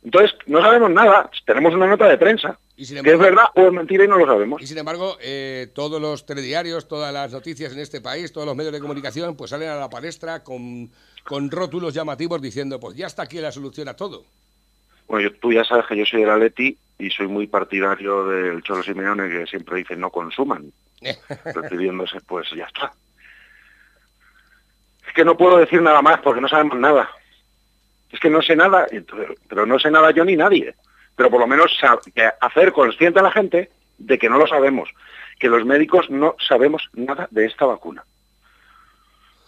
[0.05, 1.29] Entonces, no sabemos nada.
[1.45, 2.59] Tenemos una nota de prensa.
[2.77, 4.61] Que es verdad o es mentira y no lo sabemos.
[4.61, 8.57] Y sin embargo, eh, todos los telediarios, todas las noticias en este país, todos los
[8.57, 10.91] medios de comunicación, pues salen a la palestra con,
[11.25, 14.25] con rótulos llamativos diciendo, pues ya está aquí la solución a todo.
[15.09, 18.83] Bueno, tú ya sabes que yo soy la Leti y soy muy partidario del Cholo
[18.83, 20.73] Simeone que siempre dice no consuman,
[21.55, 22.93] refiriéndose, pues ya está
[25.17, 27.09] que no puedo decir nada más porque no sabemos nada.
[28.13, 28.87] Es que no sé nada,
[29.49, 30.75] pero no sé nada yo ni nadie.
[31.17, 31.77] Pero por lo menos
[32.41, 34.91] hacer consciente a la gente de que no lo sabemos,
[35.39, 38.05] que los médicos no sabemos nada de esta vacuna.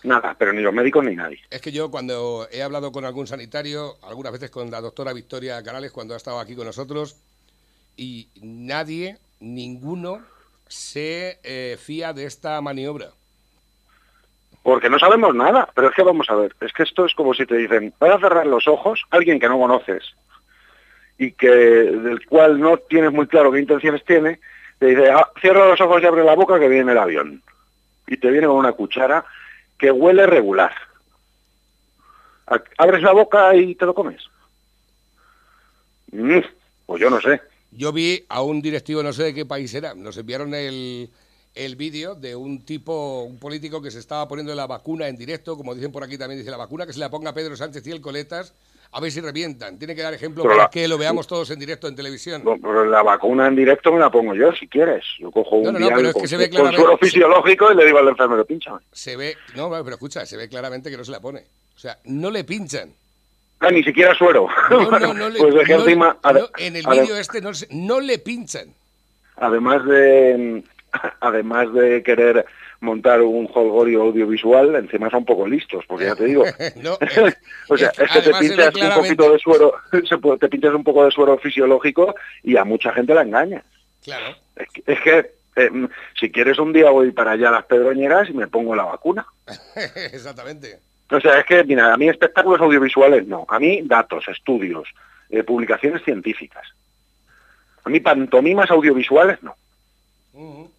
[0.05, 1.41] Nada, pero ni los médicos ni nadie.
[1.51, 5.63] Es que yo cuando he hablado con algún sanitario, algunas veces con la doctora Victoria
[5.63, 7.17] Canales cuando ha estado aquí con nosotros,
[7.97, 10.23] y nadie, ninguno,
[10.69, 13.09] se eh, fía de esta maniobra?
[14.63, 17.35] Porque no sabemos nada, pero es que vamos a ver, es que esto es como
[17.35, 20.15] si te dicen, vas a cerrar los ojos alguien que no conoces
[21.19, 24.39] y que del cual no tienes muy claro qué intenciones tiene,
[24.79, 27.43] te dice, ah, cierra los ojos y abre la boca que viene el avión.
[28.07, 29.25] Y te viene con una cuchara
[29.77, 30.73] que huele regular.
[32.79, 34.23] Abres la boca y te lo comes.
[36.13, 36.39] Mm,
[36.87, 37.43] pues yo no sé.
[37.73, 41.11] Yo vi a un directivo, no sé de qué país era, nos enviaron el,
[41.55, 45.57] el vídeo de un tipo, un político que se estaba poniendo la vacuna en directo,
[45.57, 47.91] como dicen por aquí también, dice la vacuna que se la ponga Pedro Sánchez y
[47.91, 48.55] el Coletas,
[48.91, 49.79] a ver si revientan.
[49.79, 52.43] Tiene que dar ejemplo para que lo veamos todos en directo en televisión.
[52.45, 55.05] pero la vacuna en directo me la pongo yo, si quieres.
[55.19, 57.85] Yo cojo un no, no, pero es que se ve claramente, suero fisiológico y le
[57.85, 58.73] digo al enfermero, pincha.
[58.93, 61.45] Se ve, no, pero escucha, se ve claramente que no se la pone.
[61.77, 62.93] O sea, no le pinchan.
[63.61, 64.49] Ah, ni siquiera suero.
[64.71, 65.55] No, no, no le, pues
[66.59, 68.73] en el vídeo este no, no le pinchan.
[69.37, 70.63] Además de,
[71.21, 72.47] además de querer
[72.81, 76.45] montar un holgorio audiovisual, encima son un poco listos, porque ya te digo.
[77.69, 79.75] o sea, es, que te pinchas un poquito de suero,
[80.39, 83.65] te pinchas un poco de suero fisiológico y a mucha gente la engañas.
[84.03, 84.37] Claro.
[84.87, 85.71] Es que, eh,
[86.19, 89.27] si quieres un día voy para allá a las pedroñeras y me pongo la vacuna.
[90.13, 90.79] Exactamente.
[91.11, 94.89] O sea, es que, mira, a mí espectáculos audiovisuales no, a mí datos, estudios,
[95.31, 96.67] eh, publicaciones científicas.
[97.85, 99.57] A mí pantomimas audiovisuales no.
[100.35, 100.71] no.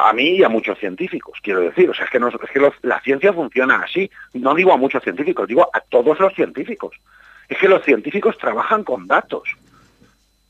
[0.00, 1.88] A mí y a muchos científicos, quiero decir.
[1.90, 4.10] O sea, es que, no, es que la ciencia funciona así.
[4.34, 6.96] No digo a muchos científicos, digo a todos los científicos.
[7.48, 9.48] Es que los científicos trabajan con datos.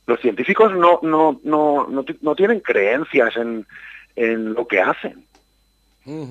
[0.06, 3.66] Los científicos no, no, no, no, tienen creencias en,
[4.14, 5.24] en lo que hacen.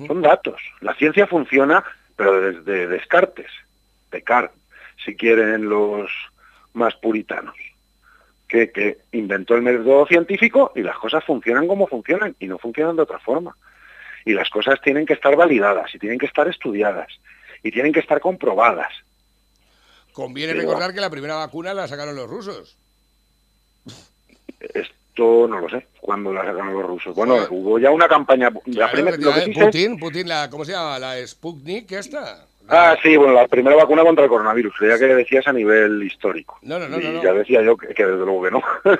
[0.06, 0.60] Son datos.
[0.80, 1.84] La ciencia funciona,
[2.16, 3.50] pero desde Descartes,
[4.10, 4.58] Descartes,
[5.04, 6.10] si quieren los
[6.72, 7.54] más puritanos,
[8.48, 12.96] que, que inventó el método científico y las cosas funcionan como funcionan y no funcionan
[12.96, 13.56] de otra forma.
[14.24, 17.08] Y las cosas tienen que estar validadas y tienen que estar estudiadas
[17.62, 18.92] y tienen que estar comprobadas.
[20.12, 22.76] Conviene recordar que la primera vacuna la sacaron los rusos
[25.18, 27.14] no lo sé, cuándo la sacaron los rusos.
[27.14, 28.50] Bueno, hubo ya una campaña.
[28.66, 30.98] la primera, Putin, Putin, la, ¿cómo se llama?
[30.98, 32.46] ¿La Sputnik esta?
[32.68, 36.58] Ah, sí, bueno, la primera vacuna contra el coronavirus, creía que decías a nivel histórico.
[36.62, 36.98] No, no, no.
[36.98, 38.62] Y ya decía yo que, desde luego que no.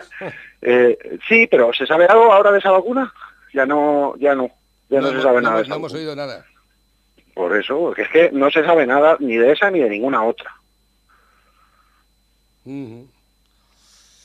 [0.62, 3.12] eh, sí, pero ¿se sabe algo ahora de esa vacuna?
[3.52, 4.50] Ya no, ya no,
[4.88, 5.62] ya no, se sabe nada.
[5.64, 6.44] no hemos oído nada.
[7.35, 10.22] Por eso, porque es que no se sabe nada ni de esa ni de ninguna
[10.22, 10.55] otra.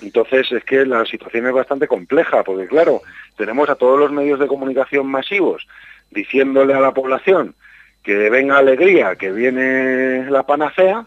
[0.02, 3.02] Entonces es que la situación es bastante compleja, porque claro,
[3.38, 5.68] tenemos a todos los medios de comunicación masivos
[6.10, 7.56] diciéndole a la población
[8.04, 11.06] que venga alegría, que viene la panacea,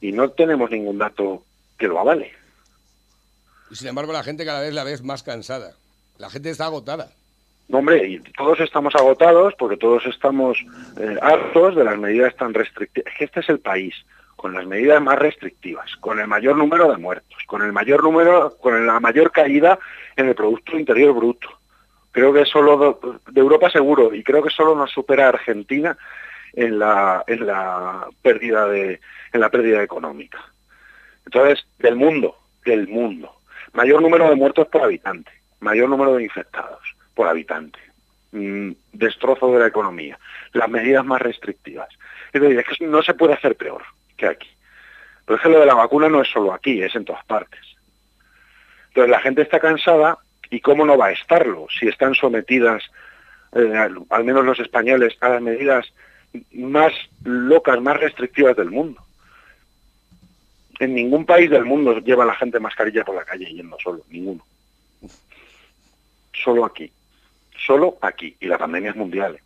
[0.00, 1.44] y no tenemos ningún dato
[1.78, 2.32] que lo avale.
[3.70, 5.72] Y sin embargo la gente cada vez la ves más cansada.
[6.18, 7.10] La gente está agotada.
[7.68, 10.58] No, hombre, y todos estamos agotados porque todos estamos
[11.00, 13.10] eh, hartos de las medidas tan restrictivas.
[13.10, 13.94] Es que este es el país
[14.36, 18.56] con las medidas más restrictivas, con el mayor número de muertos, con el mayor número,
[18.60, 19.78] con la mayor caída
[20.16, 21.48] en el Producto Interior Bruto.
[22.12, 25.96] Creo que solo de, Europa seguro, y creo que solo nos supera Argentina
[26.52, 27.24] en la,
[28.22, 30.38] pérdida económica.
[31.24, 33.32] Entonces, del mundo, del mundo.
[33.72, 36.82] Mayor número de muertos por habitante, mayor número de infectados
[37.14, 37.78] por habitante,
[38.32, 40.18] mm, destrozo de la economía,
[40.52, 41.88] las medidas más restrictivas.
[42.32, 43.82] Es decir, que no se puede hacer peor
[44.26, 44.48] aquí.
[45.24, 47.60] Pero es que lo de la vacuna no es solo aquí, es en todas partes.
[48.88, 50.18] Entonces la gente está cansada
[50.52, 52.82] y cómo no va a estarlo si están sometidas,
[53.54, 53.72] eh,
[54.10, 55.86] al menos los españoles, a las medidas
[56.52, 56.92] más
[57.24, 59.02] locas, más restrictivas del mundo.
[60.78, 64.44] En ningún país del mundo lleva la gente mascarilla por la calle yendo solo, ninguno.
[66.34, 66.92] Solo aquí.
[67.66, 68.36] Solo aquí.
[68.38, 69.36] Y la pandemia es mundial.
[69.36, 69.42] ¿eh?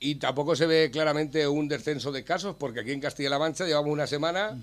[0.00, 3.92] Y tampoco se ve claramente un descenso de casos, porque aquí en Castilla-La Mancha llevamos
[3.92, 4.58] una semana.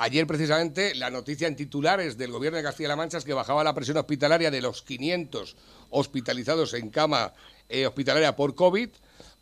[0.00, 3.74] Ayer, precisamente, la noticia en titulares del gobierno de Castilla-La Mancha es que bajaba la
[3.74, 5.56] presión hospitalaria de los 500
[5.90, 7.32] hospitalizados en cama
[7.68, 8.90] eh, hospitalaria por COVID.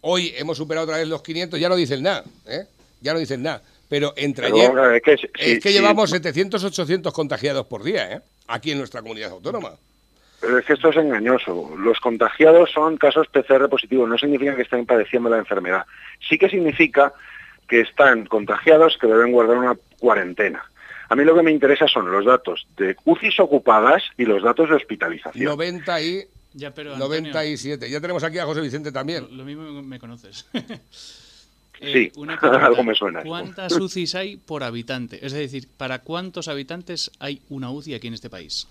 [0.00, 2.64] Hoy hemos superado otra vez los 500, ya no dicen nada, ¿eh?
[3.02, 3.62] Ya no dicen nada.
[3.90, 4.72] Pero entre ayer.
[5.38, 8.20] es que, llevamos 700, 800 contagiados por día, ¿eh?
[8.46, 9.72] Aquí en nuestra comunidad autónoma.
[10.40, 11.70] Pero es que esto es engañoso.
[11.76, 15.84] Los contagiados son casos PCR positivos, no significa que estén padeciendo la enfermedad.
[16.26, 17.12] Sí que significa
[17.68, 20.64] que están contagiados, que deben guardar una cuarentena.
[21.09, 24.68] A mí lo que me interesa son los datos de UCIs ocupadas y los datos
[24.68, 25.44] de hospitalización.
[25.44, 26.24] 90 y...
[26.55, 27.90] Ya, pero, 97.
[27.90, 29.26] Ya tenemos aquí a José Vicente también.
[29.37, 30.46] Lo, mismo me conoces.
[31.81, 33.22] sí, eh, algo me suena.
[33.22, 35.24] ¿Cuántas UCIs hay por habitante?
[35.24, 38.66] Es decir, ¿para cuántos habitantes hay una UCI aquí en este país?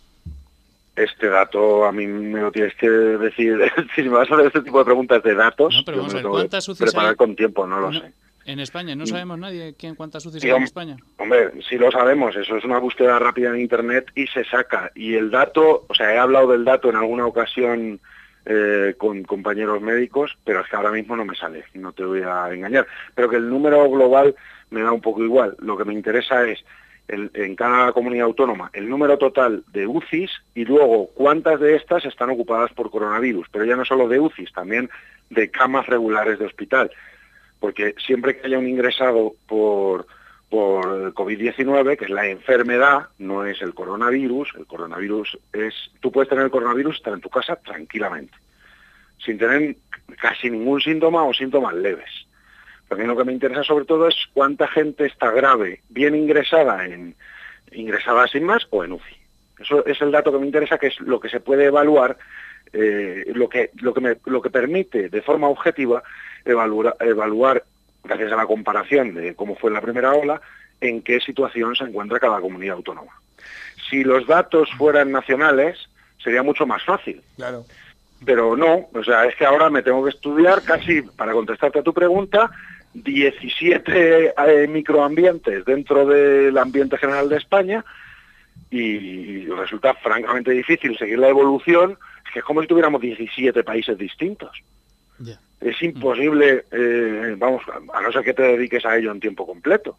[0.96, 3.60] Este dato a mí me lo tienes que decir.
[3.96, 6.14] si me vas a hacer este tipo de preguntas de datos, No, pero yo vamos
[6.14, 7.16] me a ver, ¿cuántas UCIs preparar hay?
[7.16, 8.12] con tiempo, no lo No, sé.
[8.46, 10.98] En España, no sabemos nadie quién cuántas UCIs Sí, hay en España.
[11.18, 14.92] Hombre, sí lo sabemos, eso es una búsqueda rápida en Internet y se saca.
[14.94, 18.00] Y el dato, o sea, he hablado del dato en alguna ocasión
[18.46, 22.22] eh, con compañeros médicos, pero es que ahora mismo no me sale, no te voy
[22.22, 22.86] a engañar.
[23.16, 24.36] Pero que el número global
[24.70, 25.56] me da un poco igual.
[25.60, 26.64] Lo que me interesa es
[27.08, 32.06] el- en cada comunidad autónoma el número total de UCIs y luego cuántas de estas
[32.06, 33.48] están ocupadas por coronavirus.
[33.52, 34.90] Pero ya no solo de UCIs, también
[35.32, 36.92] de camas regulares de hospital
[37.60, 40.08] porque siempre que haya un ingresado por,
[40.50, 46.30] por COVID-19, que es la enfermedad, no es el coronavirus, el coronavirus es, tú puedes
[46.30, 48.36] tener el coronavirus estar en tu casa tranquilamente,
[49.18, 49.76] sin tener
[50.20, 52.28] casi ningún síntoma o síntomas leves.
[52.88, 57.16] También lo que me interesa sobre todo es cuánta gente está grave, bien ingresada en
[57.72, 59.16] ingresada sin más o en UCI.
[59.60, 62.18] Eso es el dato que me interesa, que es lo que se puede evaluar,
[62.76, 66.04] eh, lo, que, lo, que me- lo que permite de forma objetiva
[66.44, 67.64] evaluar, evaluar,
[68.04, 70.42] gracias a la comparación de cómo fue la primera ola,
[70.82, 73.14] en qué situación se encuentra cada comunidad autónoma.
[73.90, 75.78] Si los datos fueran nacionales,
[76.24, 77.22] sería mucho más fácil.
[77.38, 77.64] Claro.
[78.26, 81.84] Pero no, o sea, es que ahora me tengo que estudiar casi, para contestarte a
[81.84, 82.50] tu pregunta,
[82.94, 87.84] 17 eh, microambientes dentro del ambiente general de España
[88.72, 91.98] y resulta francamente difícil seguir la evolución,
[92.36, 94.52] que es como si tuviéramos 17 países distintos.
[95.62, 97.62] Es imposible, eh, vamos,
[97.94, 99.98] a no ser que te dediques a ello en tiempo completo.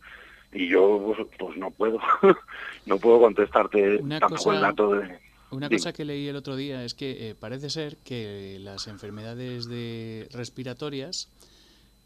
[0.53, 1.99] Y yo, pues, pues no puedo,
[2.85, 5.19] no puedo contestarte Una tampoco cosa- el dato de...
[5.51, 5.79] Una Dime.
[5.79, 10.29] cosa que leí el otro día es que eh, parece ser que las enfermedades de
[10.33, 11.31] respiratorias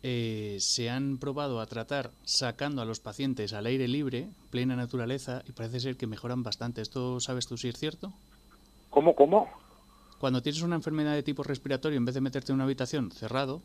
[0.05, 5.43] eh, se han probado a tratar sacando a los pacientes al aire libre, plena naturaleza,
[5.49, 6.83] y parece ser que mejoran bastante.
[6.83, 8.13] ¿Esto sabes tú si es cierto?
[8.91, 9.51] ¿Cómo, cómo?
[10.21, 13.63] Cuando tienes una enfermedad de tipo respiratorio, en vez de meterte en una habitación cerrado,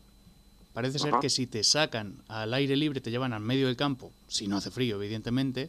[0.72, 4.10] parece ser que si te sacan al aire libre, te llevan al medio del campo,
[4.26, 5.68] si no hace frío, evidentemente,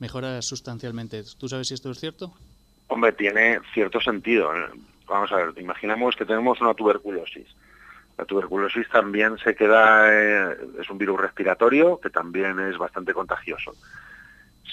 [0.00, 1.24] mejora sustancialmente.
[1.38, 2.34] ¿Tú sabes si esto es cierto?
[2.88, 4.54] Hombre, tiene cierto sentido.
[4.54, 4.68] ¿eh?
[5.06, 7.46] Vamos a ver, imaginemos que tenemos una tuberculosis.
[8.18, 13.74] La tuberculosis también se queda, eh, es un virus respiratorio que también es bastante contagioso.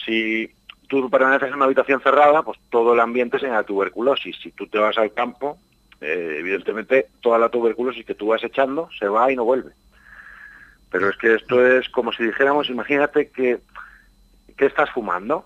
[0.05, 0.53] Si
[0.85, 4.37] tú permaneces en una habitación cerrada, pues todo el ambiente se llama tuberculosis.
[4.41, 5.57] Si tú te vas al campo,
[6.01, 9.71] eh, evidentemente toda la tuberculosis que tú vas echando se va y no vuelve.
[10.91, 13.59] Pero es que esto es como si dijéramos, imagínate que,
[14.57, 15.45] que estás fumando,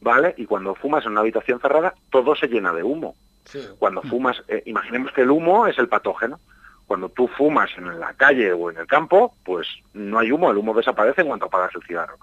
[0.00, 0.34] ¿vale?
[0.36, 3.16] Y cuando fumas en una habitación cerrada, todo se llena de humo.
[3.44, 3.66] Sí.
[3.78, 6.38] Cuando fumas, eh, imaginemos que el humo es el patógeno.
[6.86, 10.56] Cuando tú fumas en la calle o en el campo, pues no hay humo, el
[10.56, 12.16] humo desaparece en cuanto apagas el cigarro.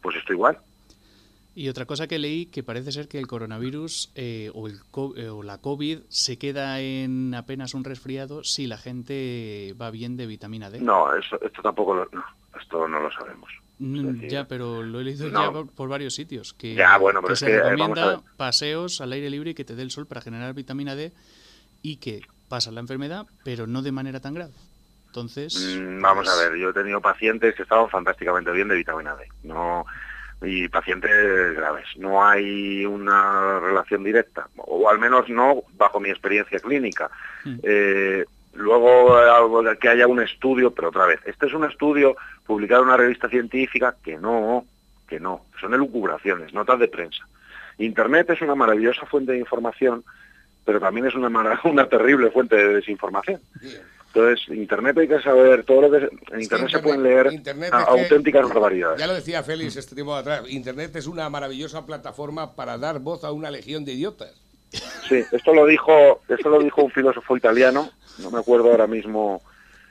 [0.00, 0.58] Pues esto igual.
[1.54, 5.14] Y otra cosa que leí, que parece ser que el coronavirus eh, o, el co-
[5.16, 10.16] eh, o la COVID se queda en apenas un resfriado si la gente va bien
[10.16, 10.80] de vitamina D.
[10.80, 12.24] No, eso, esto tampoco lo, no,
[12.58, 13.50] esto no lo sabemos.
[13.78, 15.40] Mm, decir, ya, pero lo he leído no.
[15.42, 16.54] ya por, por varios sitios.
[16.54, 19.54] Que, Ya, bueno, pero que es se que, eh, recomienda paseos al aire libre y
[19.54, 21.12] que te dé el sol para generar vitamina D
[21.82, 24.52] y que pasa la enfermedad, pero no de manera tan grave.
[25.06, 28.76] Entonces, Mm, Vamos a pues, ver, yo he tenido pacientes que estaban fantásticamente bien de
[28.76, 29.26] vitamina D.
[29.42, 29.84] No,
[30.44, 31.86] y pacientes graves.
[31.96, 37.10] No hay una relación directa, o al menos no bajo mi experiencia clínica.
[37.44, 37.58] Mm.
[37.62, 38.24] Eh,
[38.54, 42.82] luego algo de que haya un estudio, pero otra vez, este es un estudio publicado
[42.82, 44.64] en una revista científica que no,
[45.08, 47.26] que no, son elucubraciones, notas de prensa.
[47.78, 50.04] Internet es una maravillosa fuente de información,
[50.64, 53.40] pero también es una, una terrible fuente de desinformación.
[53.60, 53.82] Bien.
[54.14, 55.96] Entonces, Internet hay que saber todo lo que...
[55.96, 59.00] En Es Internet que se pueden leer Internet a- es que- auténticas barbaridades.
[59.00, 63.24] Ya lo decía Félix este tiempo atrás, Internet es una maravillosa plataforma para dar voz
[63.24, 64.32] a una legión de idiotas.
[65.08, 69.42] Sí, esto lo dijo esto lo dijo un filósofo italiano, no me acuerdo ahora mismo.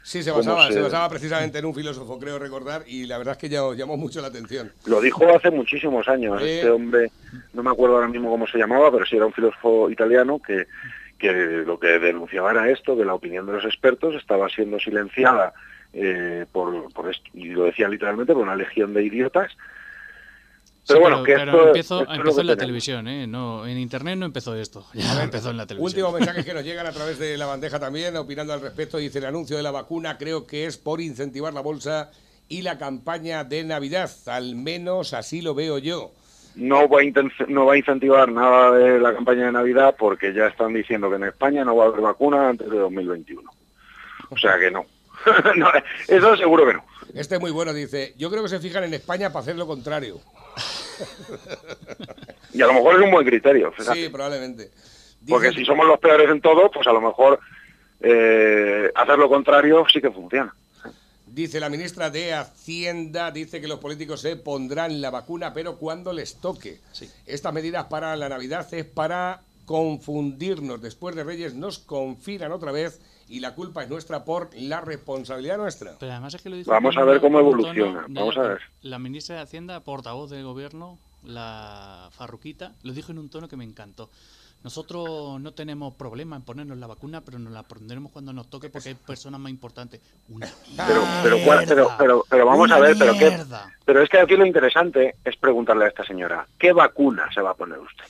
[0.03, 3.19] Sí, se ¿Cómo basaba, se- se basaba precisamente en un filósofo, creo recordar, y la
[3.19, 4.71] verdad es que llamó, llamó mucho la atención.
[4.85, 6.41] Lo dijo hace muchísimos años.
[6.41, 7.11] Este hombre,
[7.53, 10.65] no me acuerdo ahora mismo cómo se llamaba, pero sí era un filósofo italiano que,
[11.21, 11.31] que
[11.65, 15.53] lo que denunciaba era esto, que la opinión de los expertos estaba siendo silenciada
[15.93, 19.51] eh, por, por esto, y lo decía literalmente, por una legión de idiotas.
[20.87, 22.57] Pero sí, bueno, que pero esto, empezó, esto es lo empezó que en la tenemos.
[22.57, 23.27] televisión, ¿eh?
[23.27, 24.87] No, en internet no empezó esto.
[24.93, 25.85] Ya empezó en la televisión.
[25.85, 28.97] Últimos mensajes que nos llegan a través de la bandeja también, opinando al respecto.
[28.97, 32.11] Dice el anuncio de la vacuna, creo que es por incentivar la bolsa
[32.49, 34.09] y la campaña de Navidad.
[34.25, 36.11] Al menos así lo veo yo.
[36.55, 40.47] No va, a no va a incentivar nada de la campaña de Navidad porque ya
[40.47, 43.49] están diciendo que en España no va a haber vacuna antes de 2021.
[44.29, 44.85] O sea que no.
[45.55, 45.69] No,
[46.07, 46.83] eso seguro que no.
[47.13, 48.13] Este es muy bueno, dice.
[48.17, 50.19] Yo creo que se fijan en España para hacer lo contrario.
[52.53, 53.71] Y a lo mejor es un buen criterio.
[53.71, 53.99] fíjate.
[54.03, 54.71] Sí, probablemente.
[55.27, 57.39] Porque si somos los peores en todo, pues a lo mejor
[57.99, 60.53] eh, hacer lo contrario sí que funciona.
[61.31, 66.11] Dice la ministra de Hacienda, dice que los políticos se pondrán la vacuna, pero cuando
[66.11, 66.81] les toque.
[67.25, 70.81] Estas medidas para la Navidad es para confundirnos.
[70.81, 75.57] Después de Reyes nos confinan otra vez y la culpa es nuestra por la responsabilidad
[75.57, 75.95] nuestra.
[75.99, 78.05] Pero además es que lo dice Vamos a ver cómo evoluciona.
[78.09, 78.61] Vamos a ver.
[78.81, 83.55] La ministra de Hacienda, portavoz del gobierno, la Farruquita, lo dijo en un tono que
[83.55, 84.09] me encantó.
[84.63, 88.69] Nosotros no tenemos problema en ponernos la vacuna, pero nos la pondremos cuando nos toque
[88.69, 90.01] porque hay personas más importantes.
[90.29, 90.47] Una
[90.77, 91.37] pero, pero,
[91.67, 93.35] pero, pero, pero, vamos a ver, pero qué,
[93.83, 97.51] pero es que aquí lo interesante es preguntarle a esta señora, ¿qué vacuna se va
[97.51, 98.05] a poner usted?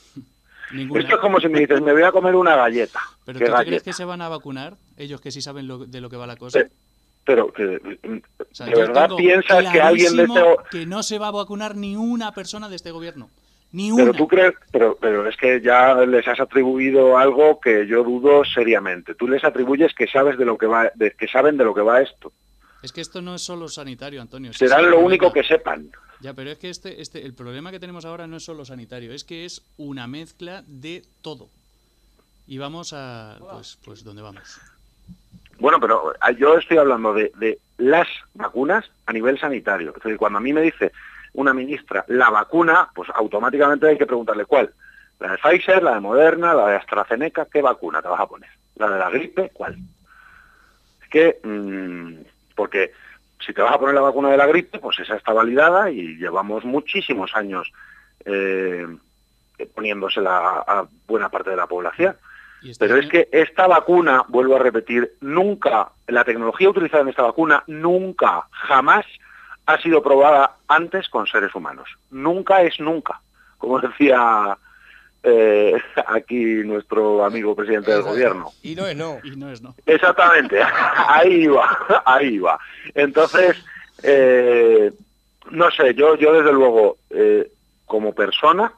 [0.74, 3.00] Esto es como si me dices, me voy a comer una galleta.
[3.26, 4.76] ¿Pero tú crees que se van a vacunar?
[4.98, 6.60] Ellos que sí saben de lo que va la cosa.
[7.24, 10.42] Pero, que de verdad piensas que alguien de este...
[10.72, 13.30] Que no se va a vacunar ni una persona de este gobierno.
[13.72, 14.04] Ni una.
[14.04, 18.44] Pero tú crees, pero, pero es que ya les has atribuido algo que yo dudo
[18.44, 19.16] seriamente.
[19.16, 21.82] Tú les atribuyes que sabes de lo que va, de, que saben de lo que
[21.82, 22.34] va esto.
[22.84, 24.54] Es que esto no es solo sanitario, Antonio.
[24.54, 25.90] Serán lo único que sepan.
[26.20, 29.14] Ya, pero es que este, este, el problema que tenemos ahora no es solo sanitario,
[29.14, 31.50] es que es una mezcla de todo.
[32.48, 34.60] Y vamos a, pues, pues, ¿dónde vamos?
[35.60, 39.94] Bueno, pero ah, yo estoy hablando de, de las vacunas a nivel sanitario.
[39.96, 40.92] Es decir, cuando a mí me dice
[41.34, 44.74] una ministra la vacuna, pues automáticamente hay que preguntarle cuál.
[45.20, 48.50] La de Pfizer, la de Moderna, la de AstraZeneca, ¿qué vacuna te vas a poner?
[48.76, 49.52] ¿La de la gripe?
[49.54, 49.78] ¿Cuál?
[51.02, 52.16] Es que, mmm,
[52.56, 52.92] porque
[53.46, 56.18] si te vas a poner la vacuna de la gripe, pues esa está validada y
[56.18, 57.72] llevamos muchísimos años
[58.26, 58.88] eh,
[59.76, 62.16] poniéndosela a buena parte de la población.
[62.64, 67.24] Este Pero es que esta vacuna, vuelvo a repetir, nunca, la tecnología utilizada en esta
[67.24, 69.06] vacuna, nunca, jamás
[69.66, 71.90] ha sido probada antes con seres humanos.
[72.10, 73.22] Nunca es nunca.
[73.58, 74.58] Como decía
[75.24, 75.74] eh,
[76.08, 78.52] aquí nuestro amigo presidente del gobierno.
[78.64, 79.20] Y no es no.
[79.24, 79.76] Y no es no.
[79.86, 80.60] Exactamente,
[81.08, 82.60] ahí va, ahí va.
[82.94, 83.58] Entonces,
[84.04, 84.92] eh,
[85.52, 87.52] no sé, yo, yo desde luego, eh,
[87.86, 88.74] como persona,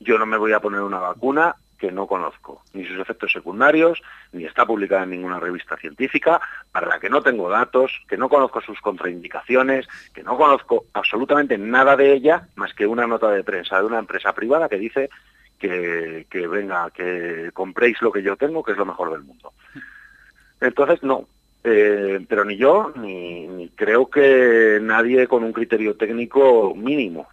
[0.00, 4.02] yo no me voy a poner una vacuna que no conozco, ni sus efectos secundarios,
[4.32, 6.40] ni está publicada en ninguna revista científica,
[6.72, 11.56] para la que no tengo datos, que no conozco sus contraindicaciones, que no conozco absolutamente
[11.56, 15.08] nada de ella, más que una nota de prensa de una empresa privada que dice
[15.58, 19.52] que, venga, que compréis lo que yo tengo, que es lo mejor del mundo.
[20.60, 21.28] Entonces, no,
[21.64, 27.28] eh, pero ni yo, ni, creo que nadie con un criterio técnico mínimo.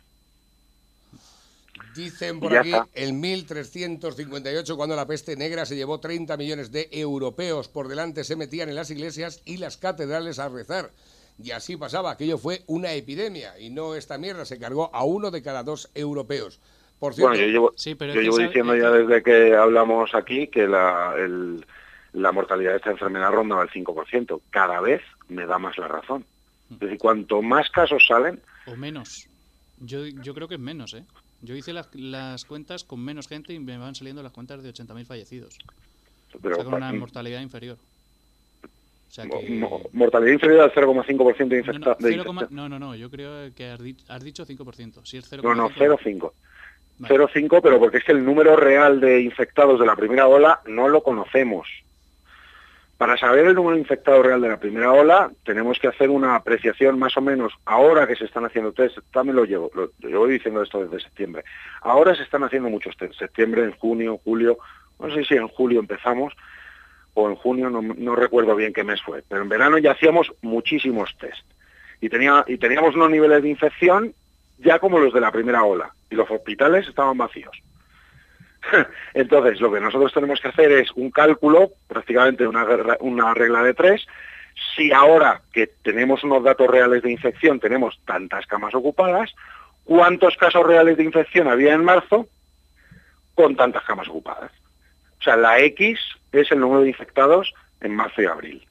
[1.95, 7.69] Dicen por aquí, en 1358, cuando la peste negra se llevó 30 millones de europeos
[7.69, 10.91] por delante, se metían en las iglesias y las catedrales a rezar.
[11.41, 15.31] Y así pasaba, aquello fue una epidemia y no esta mierda, se cargó a uno
[15.31, 16.59] de cada dos europeos
[16.99, 21.13] bueno, yo llevo, diciendo ya desde que hablamos aquí que la,
[22.13, 24.41] la mortalidad de esta enfermedad rondaba el 5%.
[24.49, 26.25] Cada vez me da más la razón.
[26.71, 28.39] Es decir, cuanto más casos salen...
[28.65, 29.27] O menos.
[29.79, 31.03] Yo, yo creo que es menos, ¿eh?
[31.41, 34.73] Yo hice las, las cuentas con menos gente y me van saliendo las cuentas de
[34.73, 35.57] 80.000 fallecidos.
[36.41, 37.77] Pero, o sea, con una mortalidad inferior.
[39.07, 39.67] O sea que...
[39.93, 42.51] mortalidad inferior al 0,5% de infectados.
[42.51, 45.05] No no, no, yo creo que has, dicho 5%.
[45.05, 46.31] Si es 0, no, no, 0,5.
[47.01, 50.88] 0,5, pero porque es que el número real de infectados de la primera ola no
[50.88, 51.67] lo conocemos.
[52.97, 56.35] Para saber el número de infectados real de la primera ola, tenemos que hacer una
[56.35, 60.31] apreciación más o menos, ahora que se están haciendo test, también lo llevo, lo, voy
[60.31, 61.43] diciendo esto desde septiembre,
[61.81, 64.57] ahora se están haciendo muchos test, septiembre, en junio, julio,
[64.99, 66.33] no sé si en julio empezamos,
[67.15, 71.17] o en junio, no, recuerdo bien qué mes fue, pero en verano ya hacíamos muchísimos
[71.17, 71.45] test.
[71.99, 74.13] Y, y teníamos unos niveles de infección
[74.57, 77.61] ya como los de la primera ola, y los hospitales estaban vacíos.
[79.13, 84.05] Entonces, lo que nosotros tenemos que hacer es un cálculo, prácticamente una, regla de tres,
[84.76, 89.34] si ahora que tenemos unos datos reales de infección tenemos tantas camas ocupadas,
[89.84, 92.28] ¿cuántos casos reales de infección había en marzo
[93.34, 94.51] con tantas camas ocupadas?
[95.20, 95.99] O sea, la X
[96.32, 98.66] es el número de infectados en marzo y abril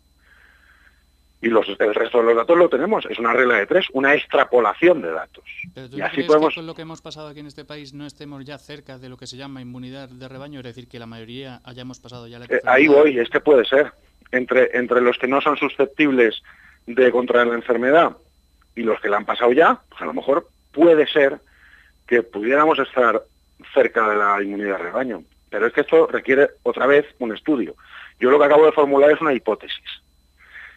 [1.45, 3.05] y los, el resto de los datos lo tenemos.
[3.05, 5.45] Es una regla de tres, una extrapolación de datos.
[5.93, 6.55] y así podemos...
[6.55, 9.11] que con lo que hemos pasado aquí en este país no estemos ya cerca de
[9.11, 10.61] lo que se llama inmunidad de rebaño?
[10.61, 12.47] Es decir, que la mayoría hayamos pasado ya la...
[12.47, 13.93] Eh, ahí voy, es que puede ser.
[14.33, 16.43] Entre, entre los que no son susceptibles
[16.87, 18.17] de contraer la enfermedad
[18.75, 21.41] y los que la han pasado ya, pues a lo mejor puede ser
[22.07, 23.23] que pudiéramos estar
[23.75, 25.25] cerca de la inmunidad de rebaño.
[25.51, 27.77] Pero es que esto requiere otra vez un estudio.
[28.19, 30.04] Yo lo que acabo de formular es una hipótesis.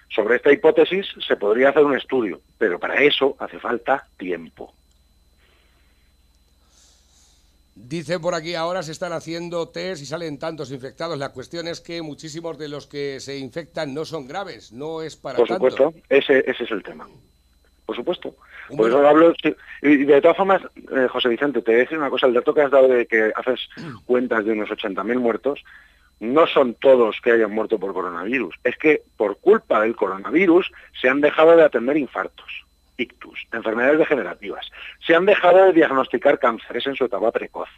[0.09, 4.73] Sobre esta hipótesis se podría hacer un estudio, pero para eso hace falta tiempo.
[7.75, 11.19] Dice por aquí, ahora se están haciendo test y salen tantos infectados.
[11.19, 15.15] La cuestión es que muchísimos de los que se infectan no son graves, no es
[15.15, 17.07] para Por supuesto, ese, ese es el tema.
[17.85, 18.35] Por supuesto.
[18.75, 19.33] Por eso hablo,
[19.81, 22.53] y de todas formas, eh, José Vicente, te voy a decir una cosa, el dato
[22.53, 23.69] que has dado de que haces
[24.05, 25.63] cuentas de unos 80.000 muertos,
[26.19, 31.09] no son todos que hayan muerto por coronavirus, es que por culpa del coronavirus se
[31.09, 32.65] han dejado de atender infartos,
[32.97, 34.69] ictus, enfermedades degenerativas,
[35.05, 37.69] se han dejado de diagnosticar cánceres en su etapa precoz.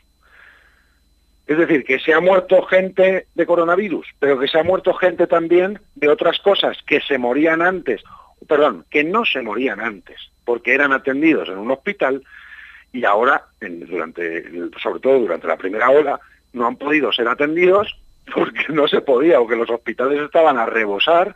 [1.48, 5.26] Es decir, que se ha muerto gente de coronavirus, pero que se ha muerto gente
[5.26, 8.04] también de otras cosas que se morían antes,
[8.48, 12.24] perdón, que no se morían antes, porque eran atendidos en un hospital
[12.94, 14.44] y ahora, durante,
[14.80, 16.20] sobre todo durante la primera ola,
[16.54, 17.96] no han podido ser atendidos
[18.34, 21.36] porque no se podía o que los hospitales estaban a rebosar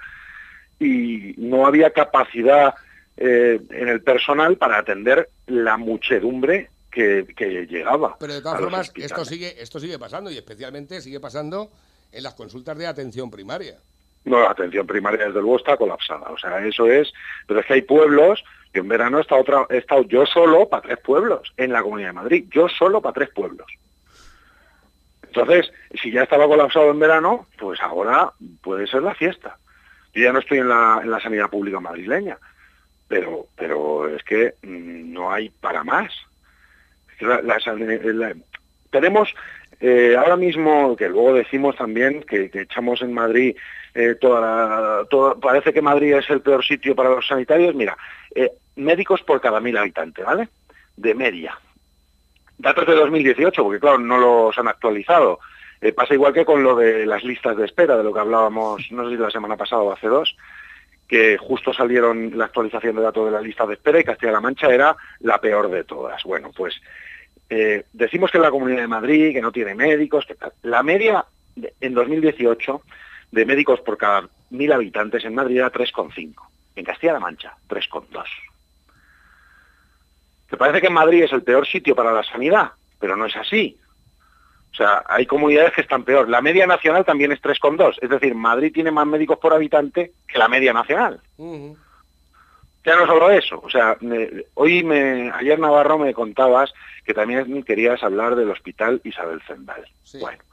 [0.79, 2.75] y no había capacidad
[3.17, 7.25] eh, en el personal para atender la muchedumbre que,
[7.69, 8.17] llegaba.
[8.19, 11.71] Pero de todas formas, esto sigue, esto sigue pasando y especialmente sigue pasando
[12.11, 13.77] en las consultas de atención primaria.
[14.25, 16.29] No, la atención primaria desde luego está colapsada.
[16.29, 17.11] O sea, eso es.
[17.47, 20.69] Pero es que hay pueblos que en verano he estado, otra, he estado yo solo
[20.69, 22.45] para tres pueblos en la Comunidad de Madrid.
[22.51, 23.67] Yo solo para tres pueblos.
[25.35, 28.31] Entonces, si ya estaba colapsado en verano, pues ahora
[28.61, 29.57] puede ser la fiesta.
[30.13, 32.37] Yo ya no estoy en la, en la sanidad pública madrileña,
[33.07, 36.13] pero, pero es que mm, no hay para más.
[38.91, 39.33] tenemos
[39.79, 43.55] eh, ahora mismo, que luego decimos también que, echamos en Madrid
[43.95, 45.03] eh, toda,
[45.41, 47.97] parece que Madrid es el peor sitio para los sanitarios, mira,
[48.35, 50.47] eh, médicos por cada mil habitantes, ¿vale?
[50.95, 51.57] De media
[52.57, 55.39] datos de 2018, porque claro, no los han actualizado.
[55.81, 58.89] Eh, pasa igual que con lo de las listas de espera, de lo que hablábamos,
[58.91, 60.35] no sé si la semana pasada o hace dos,
[61.07, 64.67] que justo salieron la actualización de datos de la lista de espera y Castilla-La Mancha
[64.67, 66.23] era la peor de todas.
[66.23, 66.81] Bueno, pues
[67.49, 70.25] eh, decimos que la Comunidad de Madrid, que no tiene médicos,
[70.61, 71.25] la media
[71.81, 72.81] en 2018
[73.31, 76.33] de médicos por cada mil habitantes en Madrid era 3,5.
[76.75, 78.23] En Castilla-La Mancha, 3,2.
[80.53, 82.73] ¿Te parece que Madrid es el peor sitio para la sanidad?
[82.99, 83.75] Pero no es así.
[84.71, 86.29] O sea, hay comunidades que están peor.
[86.29, 87.97] La media nacional también es 3,2.
[87.99, 91.19] Es decir, Madrid tiene más médicos por habitante que la media nacional.
[92.85, 93.61] Ya no solo eso.
[93.63, 93.97] O sea,
[94.53, 96.71] hoy me, ayer Navarro me contabas
[97.03, 99.87] que también querías hablar del hospital Isabel Zendal.
[100.19, 100.43] Bueno,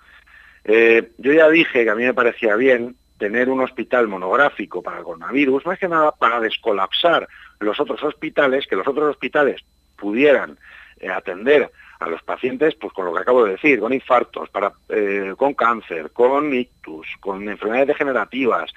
[0.64, 4.96] eh, yo ya dije que a mí me parecía bien tener un hospital monográfico para
[4.96, 7.28] el coronavirus, más que nada para descolapsar
[7.58, 9.62] los otros hospitales, que los otros hospitales
[10.00, 10.58] pudieran
[10.98, 11.70] eh, atender
[12.00, 15.54] a los pacientes, pues con lo que acabo de decir, con infartos, para, eh, con
[15.54, 18.72] cáncer, con ictus, con enfermedades degenerativas,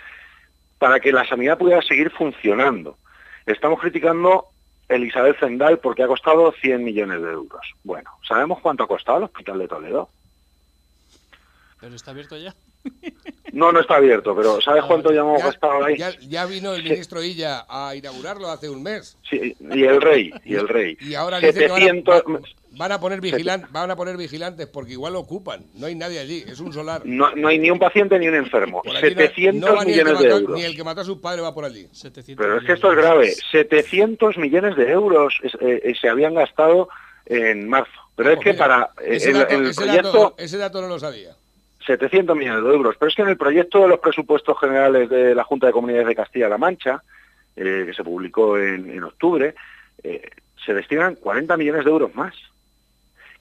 [0.77, 2.97] para que la sanidad pudiera seguir funcionando.
[3.45, 4.47] Estamos criticando
[4.89, 7.73] el Isabel Zendal porque ha costado 100 millones de euros.
[7.83, 10.09] Bueno, ¿sabemos cuánto ha costado el Hospital de Toledo?
[11.83, 12.55] ¿Pero está abierto ya?
[13.51, 15.97] No, no está abierto, pero ¿sabes cuánto ya hemos gastado ahí?
[16.29, 19.17] Ya, vino el ministro Illa a inaugurarlo hace un mes.
[19.29, 20.97] Sí, y el rey, y el rey.
[21.01, 25.65] Y ahora van a, poner vigilantes, van a poner vigilantes porque igual lo ocupan.
[25.75, 27.01] No hay nadie allí, es un solar.
[27.05, 28.81] No, hay ni un paciente ni un enfermo.
[29.01, 30.57] 700 millones de euros.
[30.57, 31.89] Ni el que mató a su padre va por allí.
[32.37, 33.35] Pero es que esto es grave.
[33.51, 36.87] 700 millones de euros eh, eh, se habían gastado
[37.25, 37.91] en marzo.
[38.15, 41.35] Pero es que para ese dato, ese dato no lo sabía.
[41.85, 42.95] 700 millones de euros.
[42.97, 46.07] Pero es que en el proyecto de los presupuestos generales de la Junta de Comunidades
[46.07, 47.03] de Castilla-La Mancha,
[47.55, 49.55] eh, que se publicó en, octubre,
[50.03, 50.29] eh,
[50.65, 52.35] se destinan 40 millones de euros más,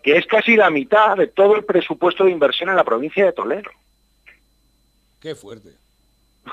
[0.02, 3.32] que es casi la mitad de todo el presupuesto de inversión en la provincia de
[3.32, 3.70] Toledo.
[5.20, 5.70] Qué fuerte.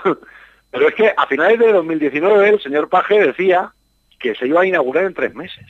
[0.72, 3.74] Pero es que a finales de 2019 el señor Paje decía
[4.20, 5.66] que se iba a inaugurar en tres meses.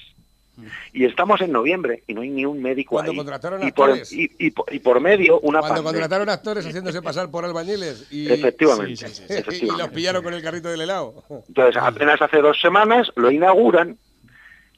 [0.94, 3.18] Y estamos en noviembre y no hay ni un médico Cuando ahí.
[3.18, 8.32] contrataron y por, y, por, medio una Cuando contrataron actores haciéndose pasar por albañiles y...
[8.32, 9.06] Efectivamente,
[9.62, 11.24] Y los pillaron con el carrito del helado.
[11.48, 13.98] Entonces, apenas hace dos semanas lo inauguran,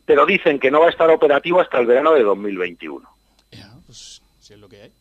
[0.06, 3.08] pero dicen que no va a estar operativo hasta el verano de 2021.
[3.86, 4.92] pues si es lo que hay.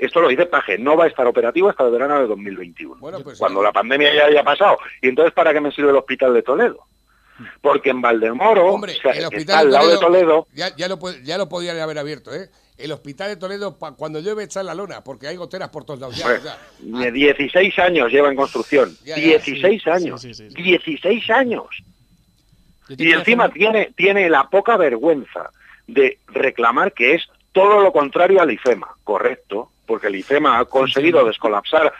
[0.00, 2.96] Esto lo dice Paje, no va a estar operativo hasta el verano de 2021.
[3.22, 4.78] Pues cuando la pandemia ya haya pasado.
[5.02, 6.86] ¿Y entonces para qué me sirve el hospital de Toledo?
[7.60, 11.78] Porque en Valdemoro, el hospital al lado de Toledo, ya, ya, lo, ya lo podían
[11.78, 12.48] haber abierto, ¿eh?
[12.76, 16.00] El hospital de Toledo, cuando llueve, está en la lona, porque hay goteras por todos
[16.00, 16.16] lados.
[16.16, 18.96] Ya, 16 años lleva en construcción.
[19.04, 20.22] 16 años.
[20.22, 21.66] 16 años.
[22.88, 25.50] Y encima tiene, tiene la poca vergüenza
[25.86, 28.96] de reclamar que es todo lo contrario al IFEMA.
[29.04, 31.92] Correcto, porque el IFEMA ha conseguido descolapsar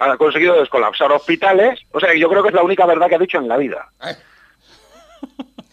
[0.00, 1.80] ha conseguido descolapsar hospitales.
[1.92, 3.90] O sea, yo creo que es la única verdad que ha dicho en la vida.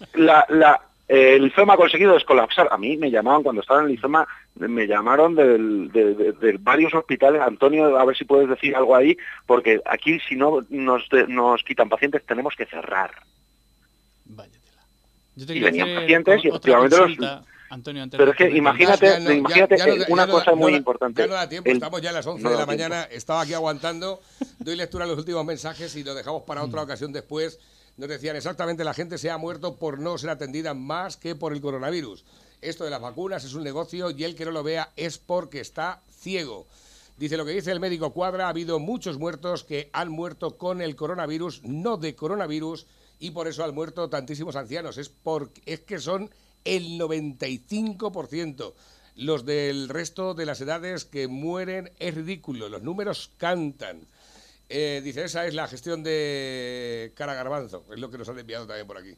[0.02, 2.68] Eh la, el IFEMA ha conseguido descolapsar.
[2.72, 6.58] A mí me llamaban cuando estaba en el IFEMA, me llamaron del- de, de- de
[6.60, 7.41] varios hospitales.
[7.41, 11.04] Antonio, a ver si puedes decir algo ahí, porque aquí si no nos,
[11.64, 13.12] quitan pacientes tenemos que cerrar.
[14.26, 14.84] Vaya tela.
[15.36, 17.39] Yo te Y venían pacientes y efectivamente los-
[17.72, 20.56] Antonio, antes Pero es que imagínate- Ya- ya no- imagínate ya- no una no cosa
[20.56, 21.22] muy importante.
[21.22, 22.72] Ya no da tiempo, El- estamos ya a las 11 no de la tiempo.
[22.84, 24.22] mañana, estaba aquí aguantando,
[24.58, 27.60] doy lectura a los últimos mensajes y lo dejamos para otra ocasión después.
[28.00, 31.52] Nos decían exactamente la gente se ha muerto por no ser atendida más que por
[31.52, 32.24] el coronavirus.
[32.62, 35.60] Esto de las vacunas es un negocio y el que no lo vea es porque
[35.60, 36.66] está ciego.
[37.18, 40.82] Dice lo que dice el médico Cuadra, ha habido muchos muertos que han muerto con
[40.82, 42.88] el coronavirus, no de coronavirus,
[43.20, 44.97] y por eso han muerto tantísimos ancianos.
[44.97, 46.30] Es, por, es que son
[46.64, 48.76] el 95%.
[49.16, 54.08] Los del resto de las edades que mueren es ridículo, los números cantan.
[54.70, 58.68] Eh, dice, esa es la gestión de Cara Garbanzo, es lo que nos han enviado
[58.68, 59.16] también por aquí.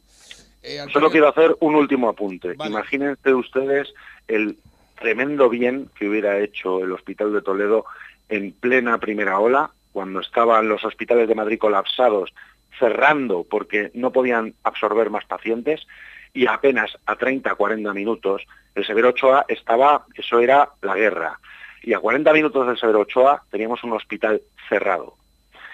[0.63, 2.53] Eh, Solo quiero hacer un último apunte.
[2.53, 2.71] Vale.
[2.71, 3.93] Imagínense ustedes
[4.27, 4.57] el
[4.99, 7.85] tremendo bien que hubiera hecho el Hospital de Toledo
[8.29, 12.33] en plena primera ola, cuando estaban los hospitales de Madrid colapsados,
[12.79, 15.85] cerrando porque no podían absorber más pacientes,
[16.33, 18.43] y apenas a 30, 40 minutos,
[18.73, 21.39] el Severo Ochoa estaba, eso era la guerra,
[21.83, 25.15] y a 40 minutos del Severo Ochoa teníamos un hospital cerrado.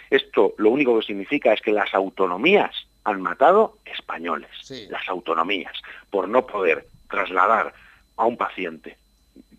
[0.09, 2.71] Esto lo único que significa es que las autonomías
[3.03, 4.87] han matado españoles, Sí.
[4.89, 5.73] las autonomías,
[6.09, 7.73] por no poder trasladar
[8.17, 8.97] a un paciente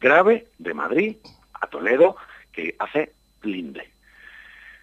[0.00, 1.16] grave de Madrid
[1.54, 2.16] a Toledo
[2.52, 3.88] que hace linde.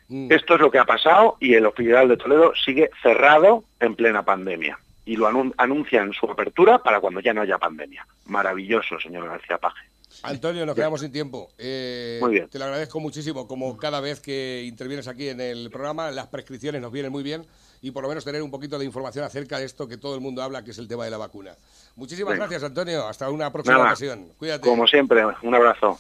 [0.08, 0.32] Mm.
[0.32, 4.24] Esto es lo que ha pasado y el Hospital de Toledo sigue cerrado en plena
[4.24, 4.78] pandemia.
[5.06, 8.06] Y lo anun- anuncian su apertura para cuando ya no haya pandemia.
[8.26, 9.86] Maravilloso, señor García Paje.
[10.26, 11.50] Antonio, nos quedamos sin tiempo.
[11.58, 12.50] Eh, Muy bien.
[12.50, 13.48] Te lo agradezco muchísimo.
[13.48, 17.46] Como cada vez que intervienes aquí en el programa, las prescripciones nos vienen muy bien
[17.82, 20.22] y por lo menos tener un poquito de información acerca de esto que todo el
[20.22, 21.56] mundo habla, que es el tema de la vacuna.
[21.96, 22.46] Muchísimas Venga.
[22.46, 23.08] gracias, Antonio.
[23.08, 24.30] Hasta una próxima Nada, ocasión.
[24.38, 24.68] Cuídate.
[24.68, 25.98] Como siempre, un abrazo.